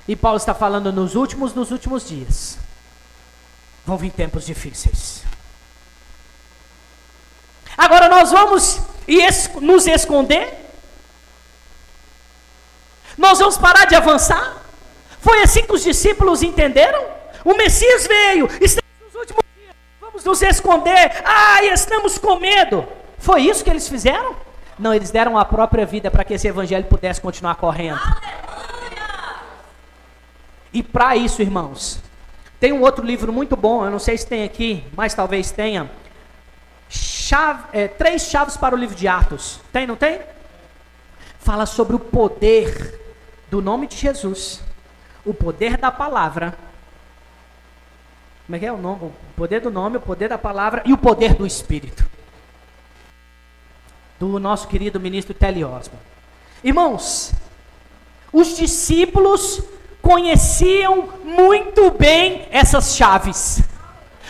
[0.10, 2.58] E Paulo está falando nos últimos dos últimos dias.
[3.86, 5.22] Vão vir tempos difíceis.
[7.78, 8.82] Agora nós vamos
[9.62, 10.52] nos esconder?
[13.16, 14.58] Nós vamos parar de avançar?
[15.22, 17.06] Foi assim que os discípulos entenderam?
[17.46, 21.22] O Messias veio, estamos nos últimos dias, vamos nos esconder.
[21.24, 22.84] Ai, estamos com medo.
[23.20, 24.36] Foi isso que eles fizeram?
[24.80, 28.00] Não, eles deram a própria vida para que esse evangelho pudesse continuar correndo.
[30.72, 32.02] E para isso, irmãos,
[32.60, 35.90] Tem um outro livro muito bom, eu não sei se tem aqui, mas talvez tenha.
[36.90, 39.62] Chave, é, três chaves para o livro de Atos.
[39.72, 40.20] Tem, não tem?
[41.40, 43.00] Fala sobre o poder
[43.50, 44.62] do nome de Jesus,
[45.26, 46.58] o poder da palavra.
[48.46, 49.06] Como é que é o nome?
[49.06, 52.06] O poder do nome, o poder da palavra e o poder do Espírito.
[54.20, 56.04] Do nosso querido ministro Telly Osborne.
[56.62, 57.32] Irmãos,
[58.34, 59.62] os discípulos
[60.02, 63.62] conheciam muito bem essas chaves.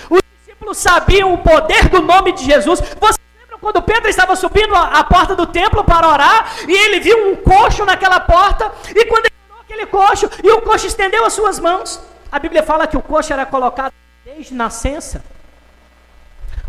[0.10, 2.80] Os discípulos sabiam o poder do nome de Jesus.
[2.80, 7.00] Você lembra quando Pedro estava subindo a, a porta do templo para orar e ele
[7.00, 11.26] viu um coxo naquela porta e quando ele olhou aquele coxo e o coxo estendeu
[11.26, 12.02] as suas mãos,
[12.32, 13.94] a Bíblia fala que o coxo era colocado
[14.26, 15.24] desde nascença.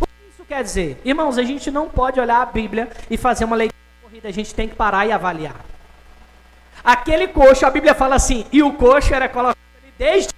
[0.00, 1.00] O que isso quer dizer?
[1.04, 4.54] Irmãos, a gente não pode olhar a Bíblia e fazer uma leitura corrida, a gente
[4.54, 5.70] tem que parar e avaliar.
[6.82, 9.56] Aquele coxo, a Bíblia fala assim, e o coxo era colocado
[9.98, 10.30] desde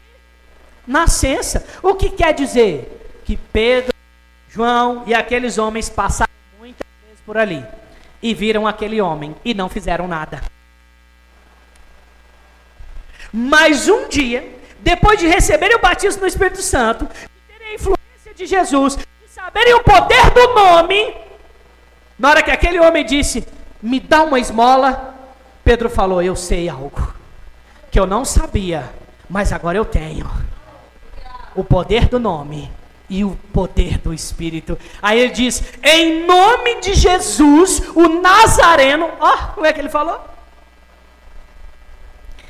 [0.87, 1.65] nascença.
[1.83, 3.23] O que quer dizer?
[3.25, 3.95] Que Pedro,
[4.49, 7.65] João e aqueles homens passaram muitas vezes por ali
[8.23, 10.43] e viram aquele homem e não fizeram nada.
[13.33, 18.35] Mas um dia, depois de receberem o batismo no Espírito Santo, de terem a influência
[18.35, 21.17] de Jesus, de saberem o poder do nome,
[22.19, 23.47] na hora que aquele homem disse:
[23.81, 25.12] Me dá uma esmola,
[25.65, 27.15] Pedro falou: Eu sei algo
[27.91, 28.91] que eu não sabia,
[29.29, 30.31] mas agora eu tenho.
[31.55, 32.71] O poder do nome
[33.09, 34.79] e o poder do Espírito.
[35.01, 39.11] Aí ele diz: Em nome de Jesus, o Nazareno.
[39.21, 40.21] Ó, oh, como é que ele falou?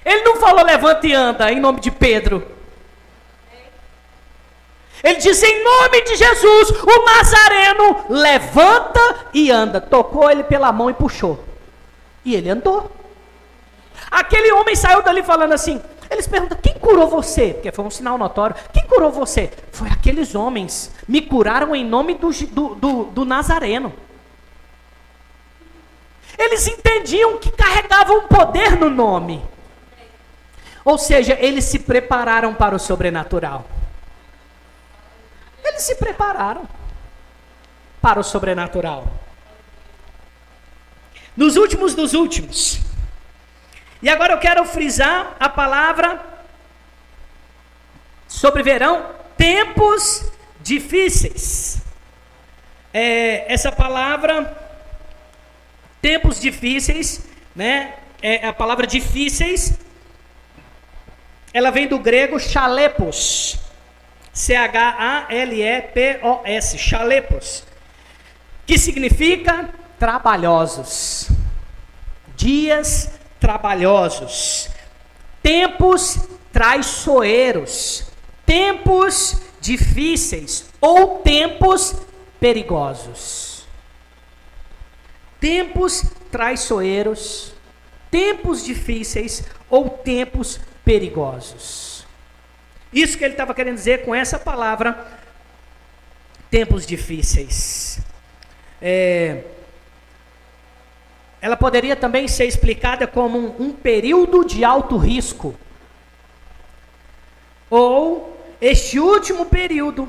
[0.05, 2.47] Ele não falou levanta e anda em nome de Pedro.
[5.03, 9.81] Ele diz em nome de Jesus, o Nazareno levanta e anda.
[9.81, 11.45] Tocou ele pela mão e puxou.
[12.25, 13.01] E ele andou.
[14.13, 15.81] Aquele homem saiu dali falando assim.
[16.11, 17.55] Eles perguntam: quem curou você?
[17.55, 18.55] Porque foi um sinal notório.
[18.71, 19.51] Quem curou você?
[19.73, 20.93] Foi aqueles homens.
[21.09, 23.91] Me curaram em nome do, do, do, do Nazareno.
[26.39, 29.43] Eles entendiam que carregavam um poder no nome.
[30.85, 33.65] Ou seja, eles se prepararam para o sobrenatural.
[35.65, 36.69] Eles se prepararam
[38.03, 39.07] para o sobrenatural.
[41.35, 42.81] Nos últimos dos últimos,
[44.03, 46.20] e agora eu quero frisar a palavra
[48.26, 50.28] sobre verão, tempos
[50.61, 51.80] difíceis.
[52.92, 54.59] É, essa palavra,
[56.00, 57.24] tempos difíceis,
[57.55, 57.94] né?
[58.20, 59.78] É a palavra difíceis,
[61.55, 63.59] ela vem do grego chalepos.
[64.32, 65.28] C-H-A-L-E-P-O-S,
[66.78, 67.64] chalepos.
[68.66, 71.28] Que significa trabalhosos.
[72.34, 73.11] Dias
[73.43, 74.70] trabalhosos,
[75.43, 76.16] tempos
[76.53, 78.07] traiçoeiros,
[78.47, 81.93] tempos difíceis ou tempos
[82.38, 83.66] perigosos.
[85.40, 87.53] Tempos traiçoeiros,
[88.09, 92.07] tempos difíceis ou tempos perigosos.
[92.93, 95.05] Isso que ele estava querendo dizer com essa palavra,
[96.49, 97.99] tempos difíceis.
[98.80, 99.43] É,
[101.43, 105.57] ela poderia também ser explicada como um, um período de alto risco.
[107.68, 110.07] Ou este último período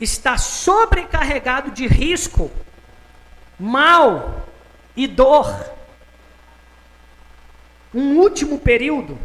[0.00, 2.52] está sobrecarregado de risco,
[3.58, 4.46] mal
[4.94, 5.72] e dor.
[7.92, 9.18] Um último período.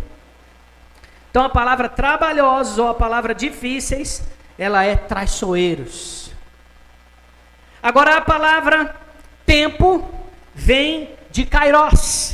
[1.29, 4.23] Então a palavra trabalhosos ou a palavra difíceis,
[4.57, 6.31] ela é traiçoeiros.
[7.83, 8.95] Agora a palavra
[9.45, 10.09] tempo
[10.55, 12.33] vem de Kairos.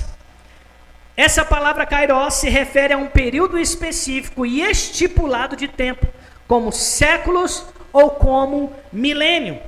[1.18, 6.06] Essa palavra Kairos se refere a um período específico e estipulado de tempo,
[6.48, 9.60] como séculos ou como milênio.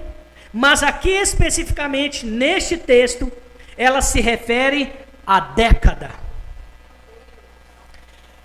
[0.54, 3.32] Mas aqui especificamente neste texto,
[3.76, 4.94] ela se refere
[5.26, 6.12] a década.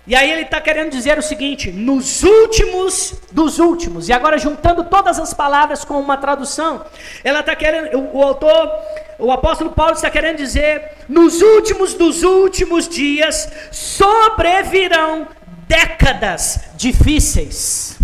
[0.09, 4.85] E aí ele está querendo dizer o seguinte: nos últimos dos últimos, e agora juntando
[4.85, 6.83] todas as palavras com uma tradução,
[7.23, 8.71] ela está querendo, o, o, autor,
[9.19, 15.27] o apóstolo Paulo está querendo dizer: nos últimos dos últimos dias sobrevirão
[15.67, 17.99] décadas difíceis.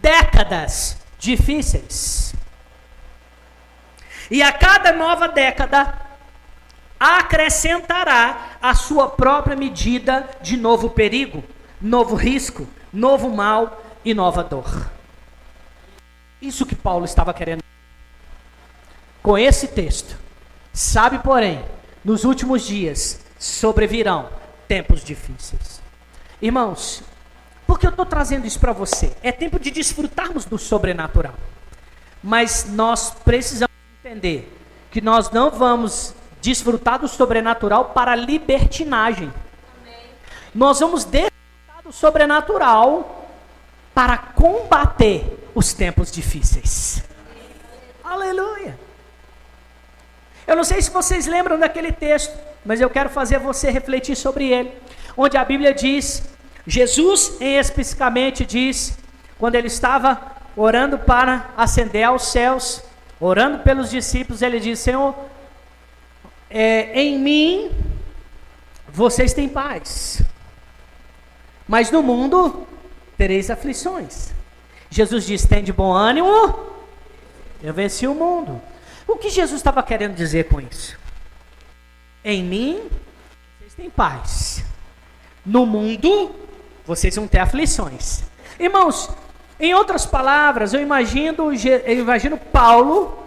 [0.00, 2.32] Décadas difíceis.
[4.30, 6.11] E a cada nova década,
[7.02, 11.42] acrescentará a sua própria medida de novo perigo,
[11.80, 14.88] novo risco, novo mal e nova dor.
[16.40, 17.62] Isso que Paulo estava querendo.
[19.20, 20.16] Com esse texto,
[20.72, 21.64] sabe, porém,
[22.04, 24.28] nos últimos dias sobrevirão
[24.68, 25.82] tempos difíceis.
[26.40, 27.02] Irmãos,
[27.66, 29.12] por que eu estou trazendo isso para você?
[29.24, 31.34] É tempo de desfrutarmos do sobrenatural.
[32.22, 33.74] Mas nós precisamos
[34.04, 34.56] entender
[34.92, 39.32] que nós não vamos desfrutar do sobrenatural para libertinagem.
[40.52, 43.28] Nós vamos desfrutar do sobrenatural
[43.94, 47.04] para combater os tempos difíceis.
[48.02, 48.78] Aleluia.
[50.46, 54.52] Eu não sei se vocês lembram daquele texto, mas eu quero fazer você refletir sobre
[54.52, 54.72] ele,
[55.16, 56.24] onde a Bíblia diz,
[56.66, 58.98] Jesus especificamente diz,
[59.38, 60.20] quando ele estava
[60.56, 62.82] orando para ascender aos céus,
[63.20, 65.14] orando pelos discípulos, ele diz: Senhor,
[66.52, 67.70] é, em mim
[68.88, 70.22] vocês têm paz,
[71.66, 72.66] mas no mundo
[73.16, 74.32] tereis aflições.
[74.90, 76.66] Jesus diz: tem de bom ânimo,
[77.62, 78.60] eu venci o mundo.
[79.08, 80.98] O que Jesus estava querendo dizer com isso?
[82.24, 82.90] Em mim
[83.58, 84.62] vocês têm paz,
[85.44, 86.34] no mundo
[86.84, 88.22] vocês vão ter aflições.
[88.60, 89.08] Irmãos,
[89.58, 91.50] em outras palavras, eu imagino,
[91.84, 93.21] eu imagino Paulo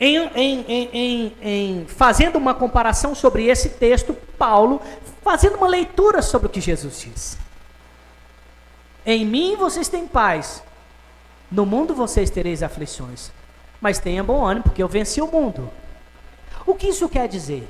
[0.00, 4.80] em, em, em, em, fazendo uma comparação sobre esse texto, Paulo
[5.22, 7.38] fazendo uma leitura sobre o que Jesus diz.
[9.04, 10.62] Em mim vocês têm paz,
[11.52, 13.30] no mundo vocês tereis aflições,
[13.80, 15.70] mas tenha bom ânimo, porque eu venci o mundo.
[16.66, 17.68] O que isso quer dizer?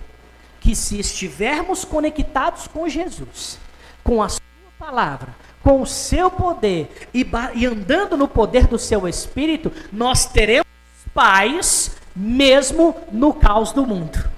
[0.61, 3.59] Que se estivermos conectados com Jesus,
[4.05, 4.41] com a Sua
[4.79, 10.67] palavra, com o seu poder e, e andando no poder do seu Espírito, nós teremos
[11.13, 14.31] paz mesmo no caos do mundo.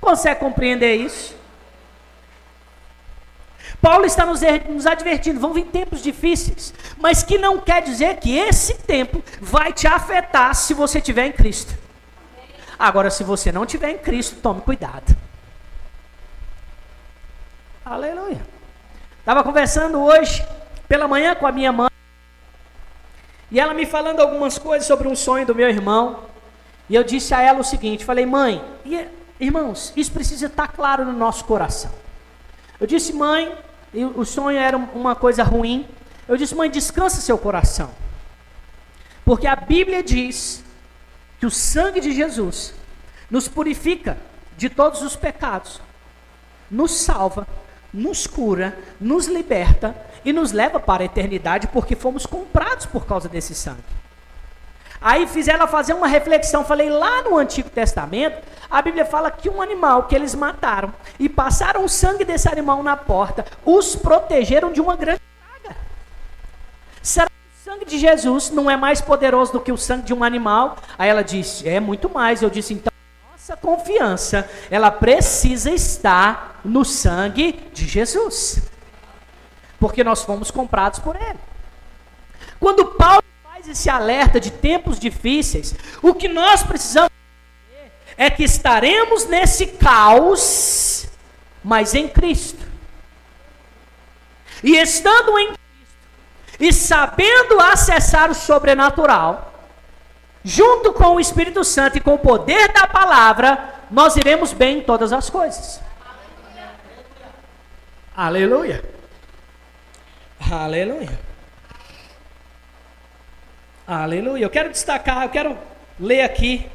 [0.00, 1.36] Consegue compreender isso?
[3.80, 8.36] Paulo está nos, nos advertindo, vão vir tempos difíceis, mas que não quer dizer que
[8.36, 11.74] esse tempo vai te afetar se você estiver em Cristo.
[12.78, 15.16] Agora, se você não estiver em Cristo, tome cuidado.
[17.84, 18.40] Aleluia.
[19.18, 20.44] Estava conversando hoje
[20.88, 21.87] pela manhã com a minha mãe.
[23.50, 26.24] E ela me falando algumas coisas sobre um sonho do meu irmão.
[26.88, 28.62] E eu disse a ela o seguinte: falei, mãe,
[29.40, 31.90] irmãos, isso precisa estar claro no nosso coração.
[32.80, 33.56] Eu disse, mãe,
[34.14, 35.86] o sonho era uma coisa ruim.
[36.28, 37.90] Eu disse, mãe, descansa seu coração.
[39.24, 40.62] Porque a Bíblia diz
[41.40, 42.74] que o sangue de Jesus
[43.30, 44.16] nos purifica
[44.56, 45.80] de todos os pecados,
[46.70, 47.46] nos salva
[47.92, 53.28] nos cura, nos liberta e nos leva para a eternidade porque fomos comprados por causa
[53.28, 53.98] desse sangue.
[55.00, 59.48] Aí fiz ela fazer uma reflexão, falei lá no Antigo Testamento, a Bíblia fala que
[59.48, 64.72] um animal que eles mataram e passaram o sangue desse animal na porta, os protegeram
[64.72, 65.76] de uma grande praga.
[67.00, 70.12] Será que o sangue de Jesus não é mais poderoso do que o sangue de
[70.12, 70.76] um animal?
[70.98, 72.42] Aí ela disse, é muito mais.
[72.42, 72.92] Eu disse, então
[73.48, 78.60] nossa confiança, ela precisa estar no sangue de Jesus.
[79.80, 81.38] Porque nós fomos comprados por ele.
[82.60, 87.10] Quando Paulo faz esse alerta de tempos difíceis, o que nós precisamos
[88.18, 91.06] é que estaremos nesse caos,
[91.64, 92.66] mas em Cristo.
[94.62, 95.58] E estando em Cristo
[96.60, 99.47] e sabendo acessar o sobrenatural,
[100.44, 104.82] junto com o Espírito Santo e com o poder da palavra, nós iremos bem em
[104.82, 105.80] todas as coisas.
[108.16, 108.84] Aleluia.
[110.50, 111.18] Aleluia.
[113.86, 114.44] Aleluia.
[114.44, 115.58] Eu quero destacar, eu quero
[115.98, 116.68] ler aqui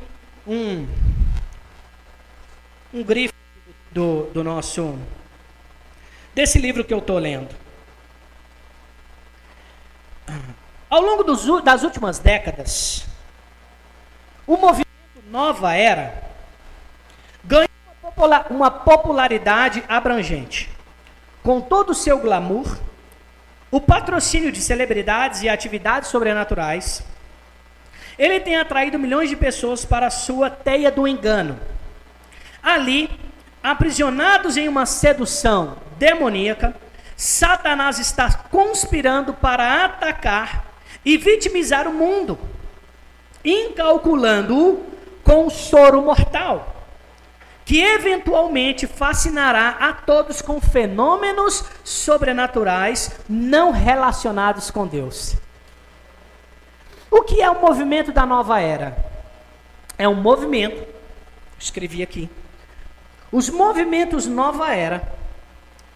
[0.47, 0.87] um,
[2.93, 3.33] um grifo
[3.91, 4.97] do, do nosso,
[6.33, 7.53] desse livro que eu estou lendo.
[10.89, 13.05] Ao longo dos, das últimas décadas,
[14.45, 14.87] o movimento
[15.29, 16.23] Nova Era
[17.43, 17.69] ganhou
[18.49, 20.69] uma popularidade abrangente.
[21.41, 22.77] Com todo o seu glamour,
[23.71, 27.03] o patrocínio de celebridades e atividades sobrenaturais,
[28.17, 31.59] ele tem atraído milhões de pessoas para a sua teia do engano.
[32.61, 33.09] Ali,
[33.63, 36.75] aprisionados em uma sedução demoníaca,
[37.15, 40.65] Satanás está conspirando para atacar
[41.03, 42.37] e vitimizar o mundo
[43.43, 44.83] incalculando-o
[45.23, 46.75] com soro mortal,
[47.65, 55.35] que eventualmente fascinará a todos com fenômenos sobrenaturais não relacionados com Deus.
[57.09, 58.97] O que é o movimento da nova era?
[59.97, 60.85] É um movimento,
[61.59, 62.29] escrevi aqui.
[63.31, 65.13] Os movimentos nova era,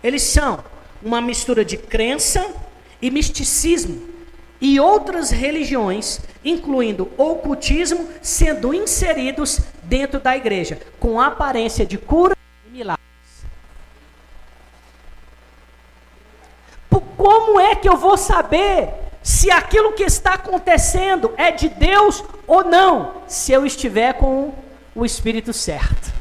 [0.04, 0.64] eles são
[1.02, 2.54] uma mistura de crença
[3.02, 4.17] e misticismo
[4.60, 12.36] e outras religiões, incluindo ocultismo, sendo inseridos dentro da igreja, com aparência de cura
[12.68, 13.06] e milagres.
[17.18, 18.90] Como é que eu vou saber
[19.22, 24.54] se aquilo que está acontecendo é de Deus ou não, se eu estiver com
[24.96, 26.14] o Espírito certo?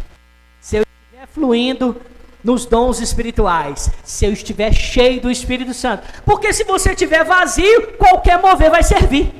[0.60, 2.00] Se eu estiver fluindo
[2.46, 6.06] nos dons espirituais, se eu estiver cheio do Espírito Santo.
[6.24, 9.34] Porque se você estiver vazio, qualquer mover vai servir.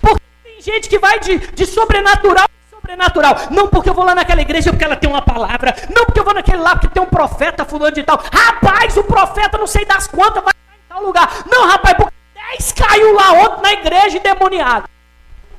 [0.00, 3.34] Porque tem gente que vai de, de sobrenatural sobrenatural.
[3.50, 5.74] Não porque eu vou lá naquela igreja porque ela tem uma palavra.
[5.94, 8.16] Não porque eu vou naquele lá porque tem um profeta fulano de tal.
[8.32, 11.44] Rapaz, o profeta não sei das quantas vai em tal lugar.
[11.50, 12.14] Não, rapaz, porque
[12.58, 14.88] 10 caiu lá, outro na igreja endemoniado.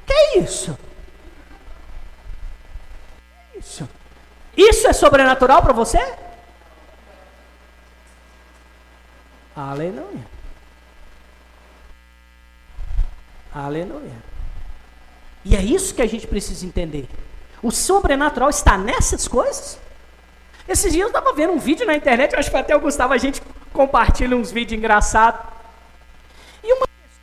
[0.07, 0.76] Que isso?
[3.51, 3.97] Que isso?
[4.58, 5.99] Isso é sobrenatural para você?
[9.55, 10.26] Aleluia.
[13.53, 14.16] Aleluia.
[15.45, 17.08] E é isso que a gente precisa entender.
[17.62, 19.80] O sobrenatural está nessas coisas.
[20.68, 23.18] Esses dias eu estava vendo um vídeo na internet, acho que até o Gustavo a
[23.18, 23.41] gente
[23.72, 25.39] compartilha uns vídeos engraçados.
[26.64, 27.22] E uma pessoa,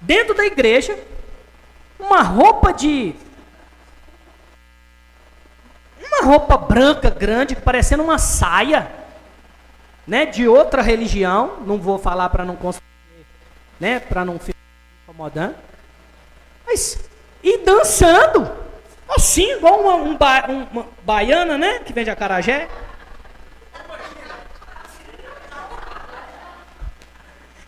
[0.00, 0.98] dentro da igreja,
[1.98, 3.14] uma roupa de
[6.06, 8.90] uma roupa branca grande, parecendo uma saia,
[10.06, 12.56] né, de outra religião, não vou falar para não
[13.80, 14.58] né, para não ficar
[15.04, 15.56] incomodando.
[16.66, 16.98] Mas
[17.42, 18.50] e dançando,
[19.08, 22.68] assim, igual uma, um ba, uma baiana, né, que vende acarajé.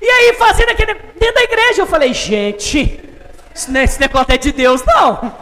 [0.00, 3.04] E aí, fazendo aquele dentro da igreja, eu falei, gente,
[3.54, 5.32] esse negócio é de Deus, não.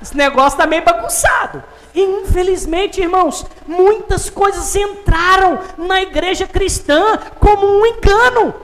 [0.00, 1.62] Esse negócio tá meio bagunçado.
[1.94, 8.54] E infelizmente, irmãos, muitas coisas entraram na igreja cristã como um engano,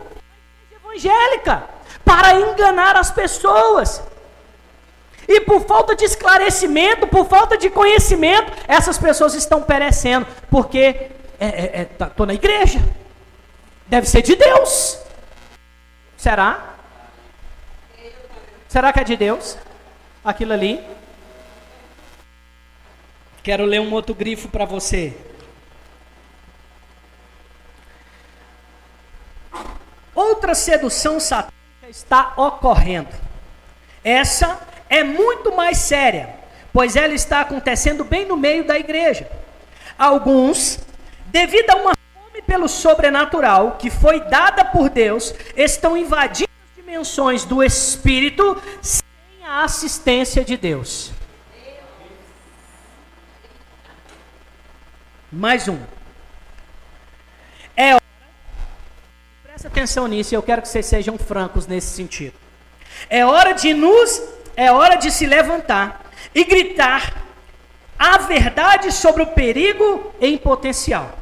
[0.72, 1.64] evangélica,
[2.04, 4.02] para enganar as pessoas.
[5.26, 11.10] E por falta de esclarecimento, por falta de conhecimento, essas pessoas estão perecendo, porque
[11.40, 12.80] é, é, é, tá, na igreja,
[13.86, 14.98] deve ser de Deus.
[16.16, 16.74] Será?
[18.68, 19.56] Será que é de Deus?
[20.24, 20.84] Aquilo ali?
[23.44, 25.12] Quero ler um outro grifo para você.
[30.14, 31.52] Outra sedução satânica
[31.90, 33.10] está ocorrendo.
[34.02, 36.34] Essa é muito mais séria,
[36.72, 39.30] pois ela está acontecendo bem no meio da igreja.
[39.98, 40.78] Alguns,
[41.26, 47.44] devido a uma fome pelo sobrenatural que foi dada por Deus, estão invadindo as dimensões
[47.44, 49.04] do espírito sem
[49.46, 51.13] a assistência de Deus.
[55.34, 55.78] Mais um.
[57.76, 58.02] É hora,
[59.42, 62.34] presta atenção nisso, eu quero que vocês sejam francos nesse sentido.
[63.10, 64.22] É hora de nos,
[64.56, 67.24] é hora de se levantar e gritar
[67.98, 71.18] a verdade sobre o perigo em potencial.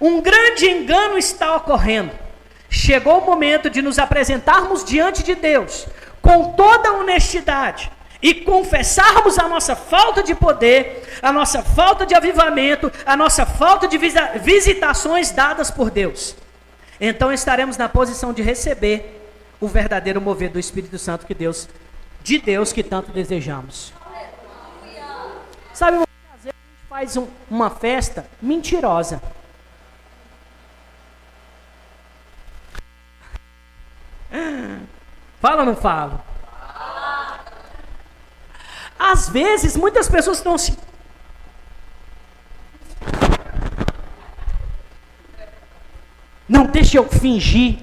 [0.00, 2.10] Um grande engano está ocorrendo.
[2.68, 5.86] Chegou o momento de nos apresentarmos diante de Deus
[6.20, 7.92] com toda honestidade
[8.22, 13.88] e confessarmos a nossa falta de poder, a nossa falta de avivamento, a nossa falta
[13.88, 13.98] de
[14.42, 16.36] visitações dadas por Deus,
[17.00, 19.18] então estaremos na posição de receber
[19.60, 21.68] o verdadeiro mover do Espírito Santo que Deus,
[22.22, 23.92] de Deus que tanto desejamos.
[25.72, 29.22] Sabe, às vezes a gente faz um, uma festa mentirosa.
[35.40, 36.29] Fala ou não fala?
[39.02, 40.76] Às vezes, muitas pessoas estão assim.
[46.46, 47.78] Não deixa eu fingir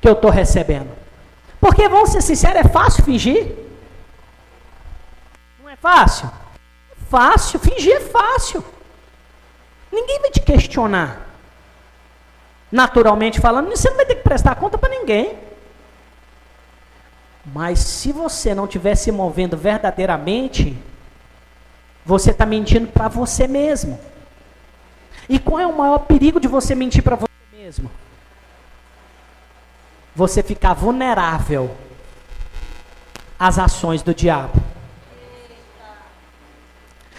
[0.00, 0.90] que eu estou recebendo.
[1.60, 3.52] Porque, vamos ser sinceros, é fácil fingir?
[5.60, 6.30] Não é fácil?
[7.10, 8.64] Fácil, fingir é fácil.
[9.90, 11.26] Ninguém vai te questionar.
[12.70, 15.36] Naturalmente falando, você não vai ter que prestar conta para ninguém.
[17.54, 20.76] Mas se você não estiver se movendo verdadeiramente,
[22.04, 24.00] você está mentindo para você mesmo.
[25.28, 27.88] E qual é o maior perigo de você mentir para você mesmo?
[30.16, 31.76] Você ficar vulnerável
[33.38, 34.60] às ações do diabo.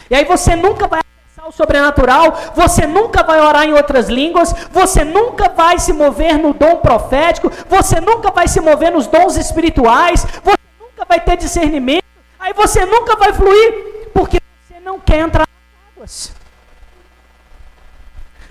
[0.09, 1.04] E aí você nunca vai
[1.51, 6.77] sobrenatural, você nunca vai orar em outras línguas, você nunca vai se mover no dom
[6.77, 12.05] profético, você nunca vai se mover nos dons espirituais, você nunca vai ter discernimento,
[12.39, 16.35] aí você nunca vai fluir, porque você não quer entrar nas águas.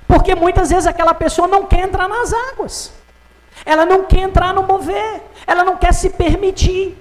[0.06, 2.92] Porque muitas vezes aquela pessoa não quer entrar nas águas.
[3.64, 5.22] Ela não quer entrar no mover.
[5.46, 6.96] Ela não quer se permitir.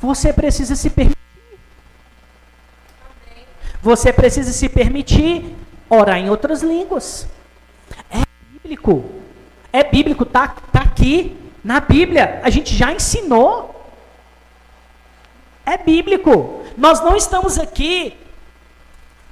[0.00, 1.23] Você precisa se permitir.
[3.84, 5.54] Você precisa se permitir
[5.90, 7.28] orar em outras línguas.
[8.10, 9.04] É bíblico.
[9.70, 12.40] É bíblico, tá, tá aqui na Bíblia.
[12.42, 13.92] A gente já ensinou.
[15.66, 16.64] É bíblico.
[16.78, 18.16] Nós não estamos aqui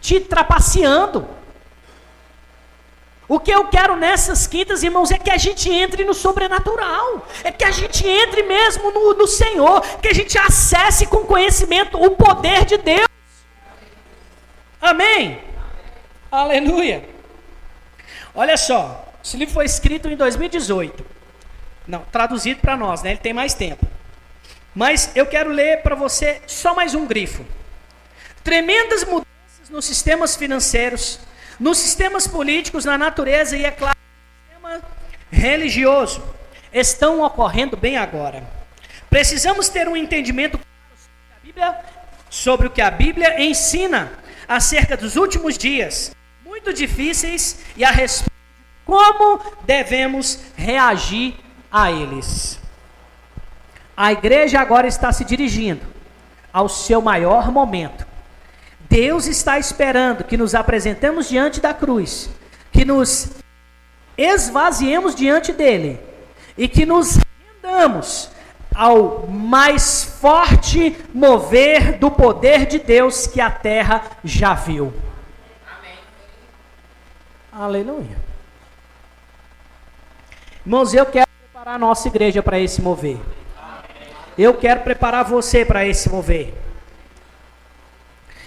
[0.03, 1.26] te trapaceando.
[3.26, 7.26] O que eu quero nessas quintas, irmãos, é que a gente entre no sobrenatural.
[7.42, 9.80] É que a gente entre mesmo no, no Senhor.
[10.03, 13.11] Que a gente acesse com conhecimento o poder de Deus.
[14.83, 15.41] Amém?
[16.30, 17.09] Aleluia.
[18.35, 19.09] Olha só.
[19.24, 21.07] Esse livro foi escrito em 2018.
[21.87, 23.12] Não, traduzido para nós, né?
[23.12, 23.87] Ele tem mais tempo.
[24.74, 27.47] Mas eu quero ler para você só mais um grifo.
[28.45, 31.20] Tremendas mudanças nos sistemas financeiros
[31.62, 34.83] nos sistemas políticos, na natureza e, é claro, no sistema
[35.30, 36.22] religioso,
[36.72, 38.43] estão ocorrendo bem agora.
[39.09, 41.80] Precisamos ter um entendimento sobre, Bíblia,
[42.28, 44.11] sobre o que a Bíblia ensina
[44.57, 51.36] acerca dos últimos dias, muito difíceis, e a respeito de como devemos reagir
[51.70, 52.59] a eles.
[53.96, 55.86] A igreja agora está se dirigindo
[56.53, 58.12] ao seu maior momento
[58.92, 62.28] Deus está esperando que nos apresentemos diante da cruz,
[62.70, 63.30] que nos
[64.18, 65.98] esvaziemos diante dele
[66.59, 67.18] e que nos
[67.55, 68.28] rendamos
[68.74, 74.92] ao mais forte mover do poder de Deus que a terra já viu.
[75.66, 75.98] Amém.
[77.52, 78.16] Aleluia.
[80.64, 83.18] Irmãos, eu quero preparar a nossa igreja para esse mover.
[84.38, 86.54] Eu quero preparar você para esse mover.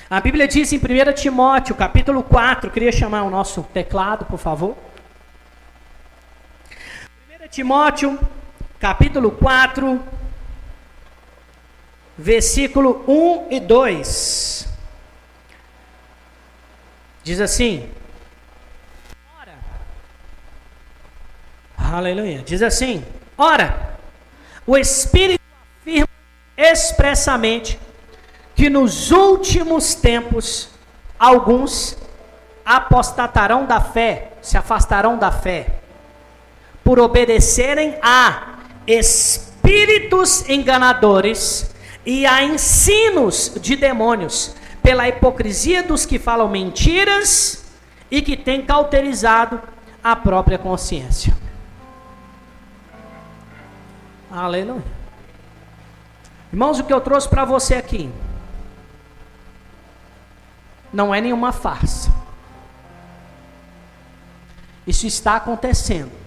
[0.10, 4.76] A Bíblia diz em 1 Timóteo, capítulo 4, queria chamar o nosso teclado, por favor.
[7.44, 8.20] 1 Timóteo,
[8.86, 10.00] capítulo 4,
[12.16, 14.68] versículo 1 e 2.
[17.24, 17.90] Diz assim:
[19.42, 19.56] Ora,
[21.96, 23.04] aleluia, diz assim:
[23.36, 23.98] Ora,
[24.68, 25.42] o Espírito
[25.82, 26.08] afirma
[26.56, 27.80] expressamente
[28.54, 30.70] que nos últimos tempos
[31.18, 31.98] alguns
[32.64, 35.80] apostatarão da fé, se afastarão da fé,
[36.84, 38.54] por obedecerem a
[38.88, 41.74] espíritos enganadores
[42.06, 47.66] e a ensinos de demônios, pela hipocrisia dos que falam mentiras
[48.12, 49.60] e que têm cauterizado
[50.04, 51.36] a própria consciência.
[54.30, 54.84] Aleluia.
[56.52, 58.12] Irmãos, o que eu trouxe para você aqui
[60.94, 62.14] não é nenhuma farsa.
[64.86, 66.25] Isso está acontecendo.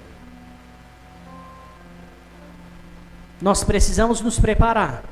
[3.41, 5.03] Nós precisamos nos preparar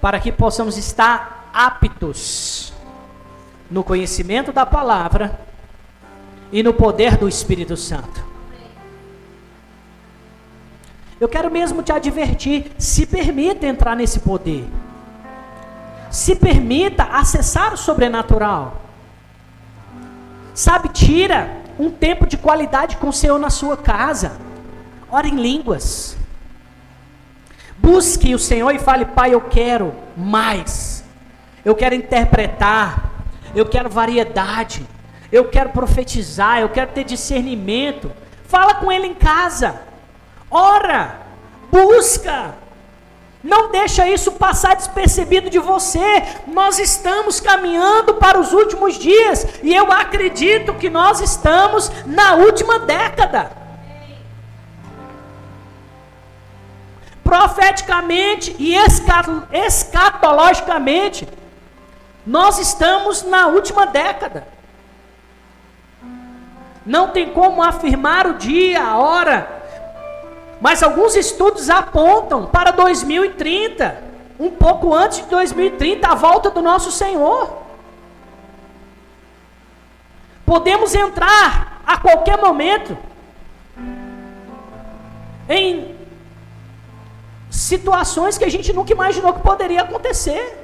[0.00, 2.72] para que possamos estar aptos
[3.70, 5.38] no conhecimento da palavra
[6.50, 8.24] e no poder do Espírito Santo.
[11.20, 14.66] Eu quero mesmo te advertir: se permita entrar nesse poder
[16.10, 18.82] se permita acessar o sobrenatural.
[20.52, 24.32] Sabe, tira um tempo de qualidade com o Senhor na sua casa.
[25.10, 26.16] Ora em línguas.
[27.80, 31.02] Busque o Senhor e fale: Pai, eu quero mais.
[31.64, 33.10] Eu quero interpretar.
[33.54, 34.86] Eu quero variedade.
[35.32, 36.60] Eu quero profetizar.
[36.60, 38.12] Eu quero ter discernimento.
[38.46, 39.80] Fala com Ele em casa.
[40.50, 41.20] Ora.
[41.72, 42.54] Busca.
[43.42, 46.22] Não deixa isso passar despercebido de você.
[46.46, 52.80] Nós estamos caminhando para os últimos dias e eu acredito que nós estamos na última
[52.80, 53.59] década.
[57.30, 58.74] Profeticamente e
[59.52, 61.28] escatologicamente,
[62.26, 64.48] nós estamos na última década.
[66.84, 69.48] Não tem como afirmar o dia, a hora,
[70.60, 74.02] mas alguns estudos apontam para 2030,
[74.36, 77.58] um pouco antes de 2030, a volta do nosso Senhor.
[80.44, 82.98] Podemos entrar a qualquer momento
[85.48, 85.99] em
[87.60, 90.56] situações que a gente nunca imaginou que poderia acontecer.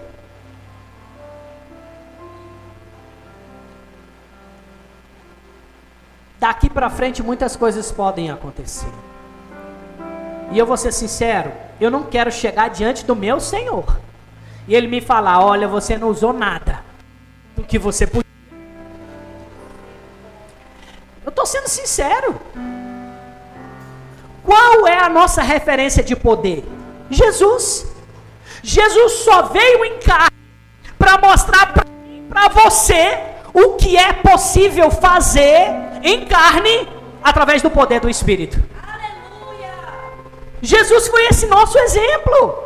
[6.38, 8.90] Daqui para frente muitas coisas podem acontecer.
[10.52, 13.98] E eu vou ser sincero, eu não quero chegar diante do meu Senhor
[14.66, 16.82] e ele me falar: olha, você não usou nada
[17.54, 18.24] do que você podia.
[21.24, 22.40] Eu estou sendo sincero.
[24.42, 26.64] Qual é a nossa referência de poder?
[27.10, 27.86] Jesus.
[28.62, 30.36] Jesus só veio em carne
[30.98, 33.18] para mostrar para mim, para você
[33.52, 35.68] o que é possível fazer
[36.02, 36.88] em carne
[37.22, 38.62] através do poder do Espírito.
[38.82, 39.72] Aleluia.
[40.60, 42.64] Jesus foi esse nosso exemplo.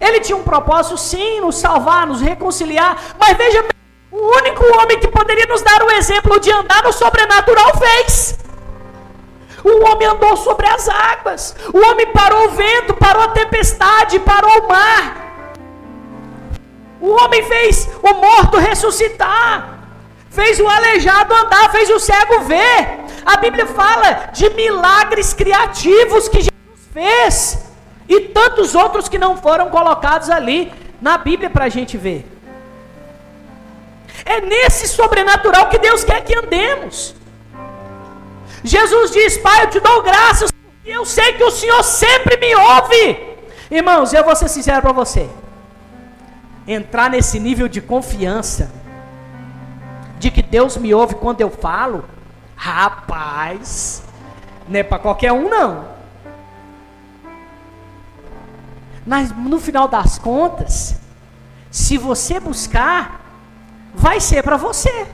[0.00, 3.64] Ele tinha um propósito, sim, nos salvar, nos reconciliar, mas veja,
[4.10, 8.38] o único homem que poderia nos dar o exemplo de andar no sobrenatural fez.
[9.66, 11.56] O homem andou sobre as águas.
[11.74, 15.26] O homem parou o vento, parou a tempestade, parou o mar.
[17.00, 19.80] O homem fez o morto ressuscitar.
[20.30, 23.06] Fez o aleijado andar, fez o cego ver.
[23.24, 27.66] A Bíblia fala de milagres criativos que Jesus fez.
[28.08, 32.24] E tantos outros que não foram colocados ali na Bíblia para a gente ver.
[34.24, 37.16] É nesse sobrenatural que Deus quer que andemos.
[38.66, 42.54] Jesus diz: Pai, eu te dou graças, porque eu sei que o Senhor sempre me
[42.54, 43.36] ouve.
[43.70, 45.30] Irmãos, eu vou ser sincero para você.
[46.66, 48.72] Entrar nesse nível de confiança,
[50.18, 52.04] de que Deus me ouve quando eu falo,
[52.56, 54.02] rapaz,
[54.68, 55.84] não é para qualquer um, não.
[59.06, 60.96] Mas no final das contas,
[61.70, 63.20] se você buscar,
[63.94, 65.06] vai ser para você.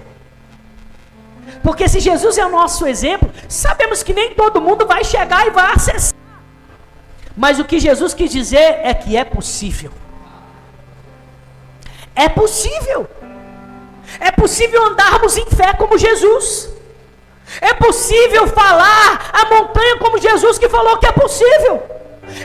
[1.62, 5.50] Porque se Jesus é o nosso exemplo, sabemos que nem todo mundo vai chegar e
[5.50, 6.18] vai acessar.
[7.36, 9.92] Mas o que Jesus quis dizer é que é possível.
[12.14, 13.08] É possível.
[14.20, 16.68] É possível andarmos em fé como Jesus.
[17.60, 21.82] É possível falar a montanha como Jesus que falou que é possível.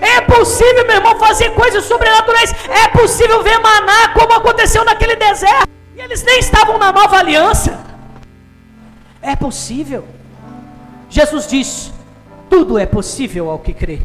[0.02, 2.54] É possível, meu irmão, fazer coisas sobrenaturais.
[2.70, 5.70] É possível ver maná como aconteceu naquele deserto.
[5.95, 7.87] E eles nem estavam na nova aliança.
[9.28, 10.07] É possível.
[11.09, 11.91] Jesus diz:
[12.49, 13.99] tudo é possível ao que crê.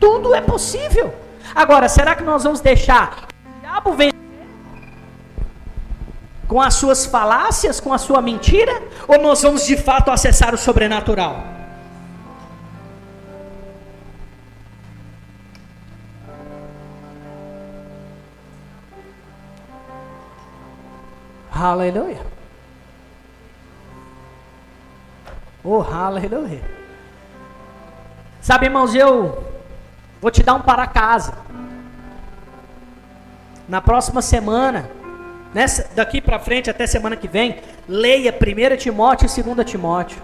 [0.00, 1.14] Tudo é possível.
[1.54, 4.18] Agora, será que nós vamos deixar o diabo vencer
[6.48, 8.82] com as suas falácias, com a sua mentira?
[9.06, 11.44] Ou nós vamos de fato acessar o sobrenatural?
[21.54, 22.31] Aleluia.
[25.64, 26.60] Oh, aleluia.
[28.40, 29.44] Sabe, irmãos, eu
[30.20, 31.34] vou te dar um para casa.
[33.68, 34.90] Na próxima semana,
[35.54, 40.20] nessa, daqui para frente até semana que vem, leia 1 Timóteo e 2 Timóteo.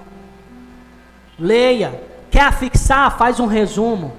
[1.38, 2.02] Leia.
[2.30, 3.16] Quer fixar?
[3.16, 4.16] Faz um resumo.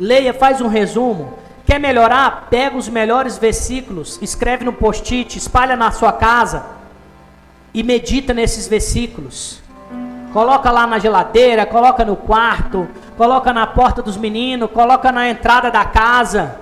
[0.00, 1.38] Leia, faz um resumo.
[1.66, 2.48] Quer melhorar?
[2.48, 6.64] Pega os melhores versículos, escreve no post-it, espalha na sua casa
[7.72, 9.61] e medita nesses versículos.
[10.32, 15.70] Coloca lá na geladeira, coloca no quarto, coloca na porta dos meninos, coloca na entrada
[15.70, 16.58] da casa.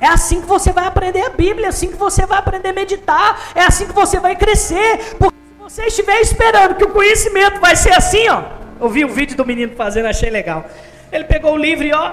[0.00, 2.72] É assim que você vai aprender a Bíblia, é assim que você vai aprender a
[2.72, 5.16] meditar, é assim que você vai crescer.
[5.18, 8.42] Porque se você estiver esperando que o conhecimento vai ser assim, ó.
[8.80, 10.64] Eu vi um vídeo do menino fazendo, achei legal.
[11.10, 12.12] Ele pegou o livro e ó.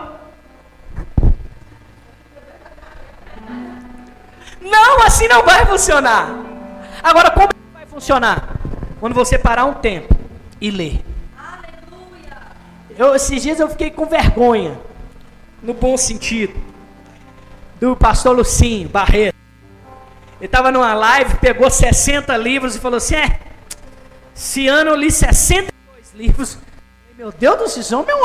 [4.61, 6.29] Não, assim não vai funcionar.
[7.03, 8.60] Agora, como vai funcionar?
[9.01, 10.15] Quando você parar um tempo
[10.61, 11.03] e ler.
[11.35, 12.37] Aleluia.
[12.95, 14.79] Eu, esses dias eu fiquei com vergonha,
[15.59, 16.53] no bom sentido,
[17.79, 19.35] do pastor Lucinho Barreto.
[20.37, 23.39] Ele estava numa live, pegou 60 livros e falou assim: é,
[24.35, 26.59] esse ano eu li 62 livros.
[27.17, 28.15] Meu Deus do céu, homem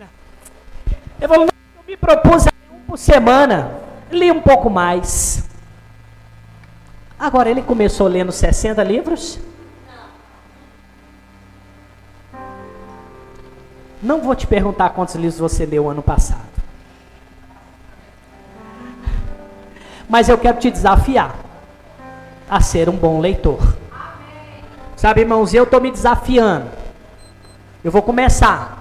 [0.00, 0.04] é
[1.20, 1.46] Ele falou:
[1.76, 3.78] eu me propus a ler um por semana.
[4.10, 5.44] Li um pouco mais.
[7.18, 9.38] Agora ele começou lendo 60 livros.
[14.04, 16.44] Não vou te perguntar quantos livros você leu ano passado.
[20.06, 21.34] Mas eu quero te desafiar
[22.48, 23.58] a ser um bom leitor.
[24.94, 26.68] Sabe, irmãos, eu estou me desafiando.
[27.82, 28.78] Eu vou começar.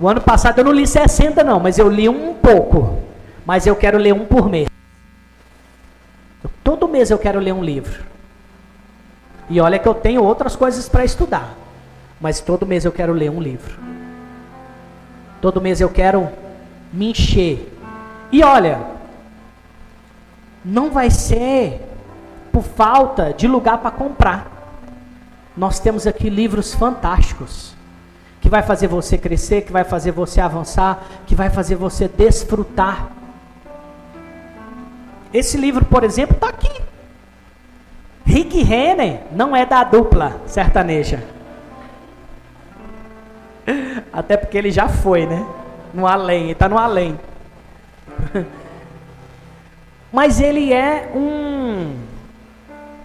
[0.00, 3.00] O ano passado eu não li 60, não, mas eu li um pouco.
[3.44, 4.66] Mas eu quero ler um por mês.
[6.64, 8.02] Todo mês eu quero ler um livro.
[9.50, 11.54] E olha que eu tenho outras coisas para estudar.
[12.18, 13.91] Mas todo mês eu quero ler um livro.
[15.42, 16.30] Todo mês eu quero
[16.92, 17.76] me encher.
[18.30, 18.80] E olha,
[20.64, 21.80] não vai ser
[22.52, 24.46] por falta de lugar para comprar.
[25.56, 27.74] Nós temos aqui livros fantásticos
[28.40, 33.10] que vai fazer você crescer, que vai fazer você avançar, que vai fazer você desfrutar.
[35.34, 36.82] Esse livro, por exemplo, está aqui.
[38.24, 41.41] Rick Renner não é da dupla sertaneja.
[44.12, 45.46] Até porque ele já foi, né?
[45.92, 47.18] No além, ele está no além.
[50.12, 51.96] mas ele é um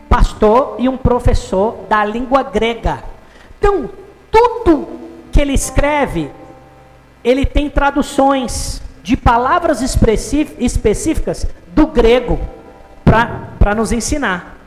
[0.09, 3.03] pastor e um professor da língua grega.
[3.57, 3.89] Então,
[4.29, 4.87] tudo
[5.31, 6.29] que ele escreve,
[7.23, 12.39] ele tem traduções de palavras específicas do grego
[13.05, 14.57] para nos ensinar.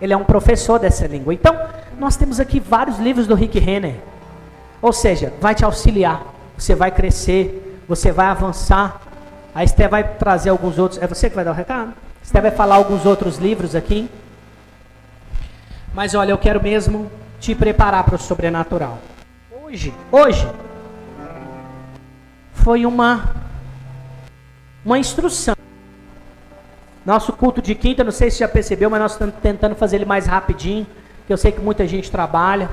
[0.00, 1.34] Ele é um professor dessa língua.
[1.34, 1.58] Então,
[1.98, 3.96] nós temos aqui vários livros do Rick Renner.
[4.80, 6.22] Ou seja, vai te auxiliar.
[6.56, 9.00] Você vai crescer, você vai avançar.
[9.54, 11.00] A Esté vai trazer alguns outros.
[11.02, 11.94] É você que vai dar o recado?
[12.22, 14.08] Esté vai falar alguns outros livros aqui.
[15.94, 17.10] Mas olha, eu quero mesmo
[17.40, 18.98] te preparar para o sobrenatural.
[19.50, 20.48] Hoje, hoje,
[22.52, 23.34] foi uma,
[24.84, 25.56] uma instrução.
[27.04, 30.04] Nosso culto de quinta, não sei se já percebeu, mas nós estamos tentando fazer ele
[30.04, 30.86] mais rapidinho,
[31.18, 32.68] porque eu sei que muita gente trabalha.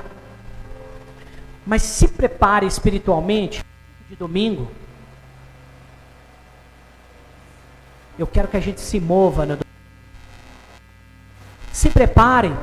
[1.66, 3.64] Mas se prepare espiritualmente
[4.08, 4.70] de domingo.
[8.16, 9.58] Eu quero que a gente se mova no
[11.72, 12.54] Se prepare,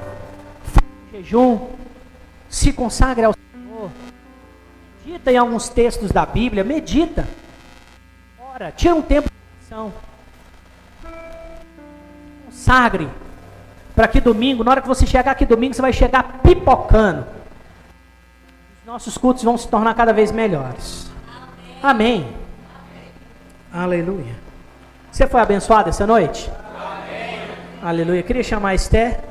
[0.63, 1.69] faça um jejum,
[2.49, 3.91] se consagre ao Senhor.
[5.05, 7.27] Medita em alguns textos da Bíblia, medita.
[8.39, 9.35] Ora, tira um tempo de
[9.67, 9.93] oração.
[12.45, 13.09] Consagre.
[13.93, 17.42] Para que domingo, na hora que você chegar aqui domingo, você vai chegar pipocando.
[18.83, 21.09] Os nossos cultos vão se tornar cada vez melhores.
[21.81, 22.27] Amém.
[23.71, 23.85] Amém.
[23.85, 24.35] Aleluia.
[25.09, 26.51] Você foi abençoado essa noite?
[26.75, 27.39] Amém.
[27.81, 28.21] Aleluia.
[28.21, 29.21] Queria chamar a Esther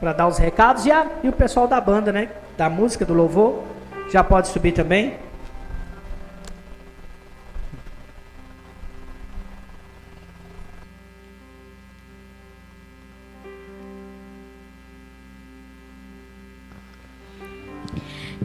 [0.00, 2.30] para dar os recados e, a, e o pessoal da banda, né?
[2.56, 3.62] Da música, do louvor,
[4.10, 5.18] já pode subir também.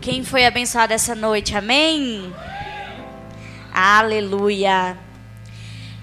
[0.05, 1.57] Quem foi abençoado essa noite?
[1.57, 2.31] Amém?
[3.73, 4.95] Aleluia.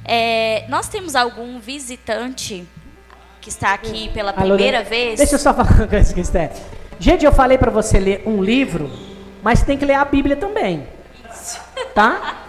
[0.05, 2.67] É, nós temos algum visitante
[3.41, 5.19] que está aqui pela primeira vez?
[5.19, 6.51] Deixa eu só falar uma coisa, Esther.
[6.99, 8.91] Gente, eu falei para você ler um livro,
[9.41, 10.85] mas tem que ler a Bíblia também.
[11.95, 12.43] Tá?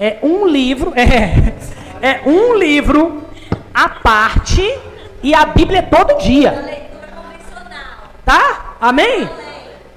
[0.00, 1.52] É um livro, é,
[2.00, 3.28] é um livro
[3.74, 4.62] à parte
[5.22, 6.86] e a Bíblia é todo dia.
[8.24, 8.76] Tá?
[8.80, 9.28] Amém?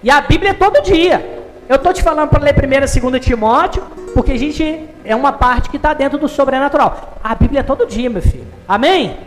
[0.03, 1.37] E a Bíblia é todo dia.
[1.67, 3.83] Eu estou te falando para ler 1 e 2 Timóteo,
[4.13, 7.17] porque a gente é uma parte que está dentro do sobrenatural.
[7.23, 8.47] A Bíblia é todo dia, meu filho.
[8.67, 9.17] Amém?